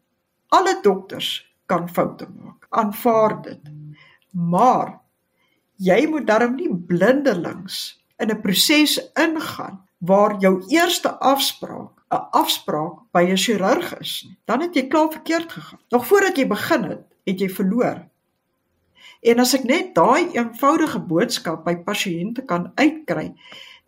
Alle 0.49 0.79
dokters 0.83 1.55
kan 1.67 1.89
foute 1.89 2.29
maak. 2.39 2.67
Aanvaar 2.71 3.43
dit. 3.43 3.61
Maar 4.31 5.01
jy 5.77 6.07
moet 6.07 6.27
darm 6.27 6.55
nie 6.55 6.71
blindelings 6.71 7.99
in 8.19 8.31
'n 8.31 8.41
proses 8.41 9.11
ingaan 9.15 9.85
waar 9.99 10.39
jou 10.39 10.63
eerste 10.69 11.19
afspraak 11.19 11.98
'n 12.11 12.29
afspraak 12.31 13.05
by 13.13 13.23
'n 13.23 13.37
chirurg 13.37 13.99
is 14.01 14.25
nie. 14.27 14.39
Dan 14.45 14.61
het 14.61 14.75
jy 14.75 14.87
klaar 14.89 15.11
verkeerd 15.13 15.53
gegaan. 15.53 15.81
Nog 15.89 16.07
voordat 16.07 16.37
jy 16.37 16.47
begin 16.47 16.83
het, 16.83 17.05
het 17.25 17.41
jy 17.41 17.49
verloor. 17.49 18.09
En 19.21 19.39
as 19.39 19.55
ek 19.55 19.65
net 19.65 19.95
daai 19.95 20.31
eenvoudige 20.33 21.01
boodskap 21.01 21.65
by 21.65 21.77
pasiënte 21.77 22.45
kan 22.45 22.73
uitkry 22.75 23.35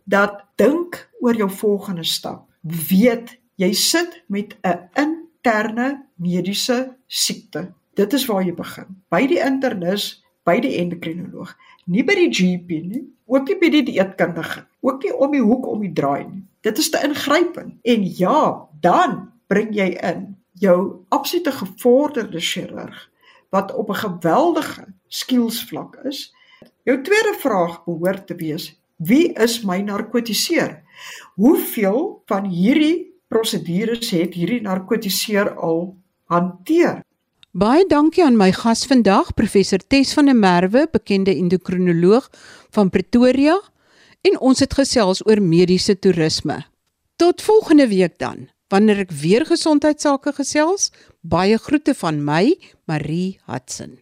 dat 0.04 0.44
dink 0.58 1.10
oor 1.20 1.36
jou 1.36 1.50
volgende 1.50 2.04
stap. 2.04 2.48
Weet 2.60 3.38
jy 3.54 3.72
sit 3.72 4.22
met 4.26 4.56
'n 4.62 4.88
interne 4.94 6.06
mediese 6.16 6.96
siekte. 7.06 7.72
Dit 7.94 8.12
is 8.12 8.26
waar 8.26 8.42
jy 8.42 8.54
begin. 8.54 9.02
By 9.08 9.26
die 9.26 9.38
internis, 9.38 10.24
by 10.44 10.60
die 10.60 10.76
endokrinoloog, 10.80 11.56
nie 11.86 12.04
by 12.04 12.14
die 12.14 12.30
GP 12.30 12.68
nie, 12.68 13.04
ook 13.26 13.48
nie 13.48 13.58
by 13.58 13.70
die 13.70 13.82
dieetkundige, 13.82 14.66
ook 14.80 15.02
nie 15.02 15.12
om 15.16 15.30
die 15.32 15.42
hoek 15.42 15.66
om 15.66 15.80
die 15.80 15.92
draai 15.92 16.24
nie. 16.24 16.44
Dit 16.60 16.78
is 16.78 16.90
te 16.90 17.00
ingrypend. 17.04 17.74
En 17.82 18.04
ja, 18.16 18.68
dan 18.80 19.32
bring 19.46 19.74
jy 19.74 19.88
in 20.00 20.36
jou 20.60 21.04
absolute 21.08 21.52
gevorderde 21.52 22.40
chirurg 22.40 23.08
wat 23.50 23.74
op 23.74 23.90
'n 23.90 24.02
geweldige 24.04 24.84
skielsvlak 25.08 25.96
is. 25.96 26.34
Jou 26.82 27.02
tweede 27.02 27.34
vraag 27.38 27.84
behoort 27.84 28.26
te 28.26 28.34
wees: 28.34 28.80
Wie 28.96 29.32
is 29.32 29.62
my 29.62 29.80
narkotiseer? 29.80 30.82
Hoeveel 31.34 32.22
van 32.26 32.44
hierdie 32.44 33.20
prosedures 33.28 34.10
het 34.10 34.34
hierdie 34.34 34.60
narkotiseer 34.60 35.54
al 35.54 35.96
hanteer? 36.24 37.00
Baie 37.50 37.86
dankie 37.86 38.22
aan 38.24 38.36
my 38.36 38.52
gas 38.52 38.84
vandag, 38.86 39.34
professor 39.34 39.78
Tes 39.78 40.12
van 40.14 40.24
der 40.30 40.36
Merwe, 40.36 40.84
bekende 40.92 41.34
endokrinoloog 41.34 42.28
van 42.70 42.90
Pretoria, 42.90 43.56
en 44.26 44.38
ons 44.40 44.60
het 44.60 44.74
gesels 44.74 45.22
oor 45.26 45.40
mediese 45.42 45.96
toerisme. 45.98 46.58
Tot 47.20 47.42
volgende 47.42 47.88
week 47.88 48.18
dan, 48.18 48.48
wanneer 48.72 49.04
ek 49.06 49.14
weer 49.22 49.46
gesondheidsake 49.48 50.32
gesels. 50.36 50.90
Baie 51.20 51.58
groete 51.58 51.94
van 51.94 52.22
my, 52.24 52.56
Marie 52.88 53.40
Hudson. 53.46 53.99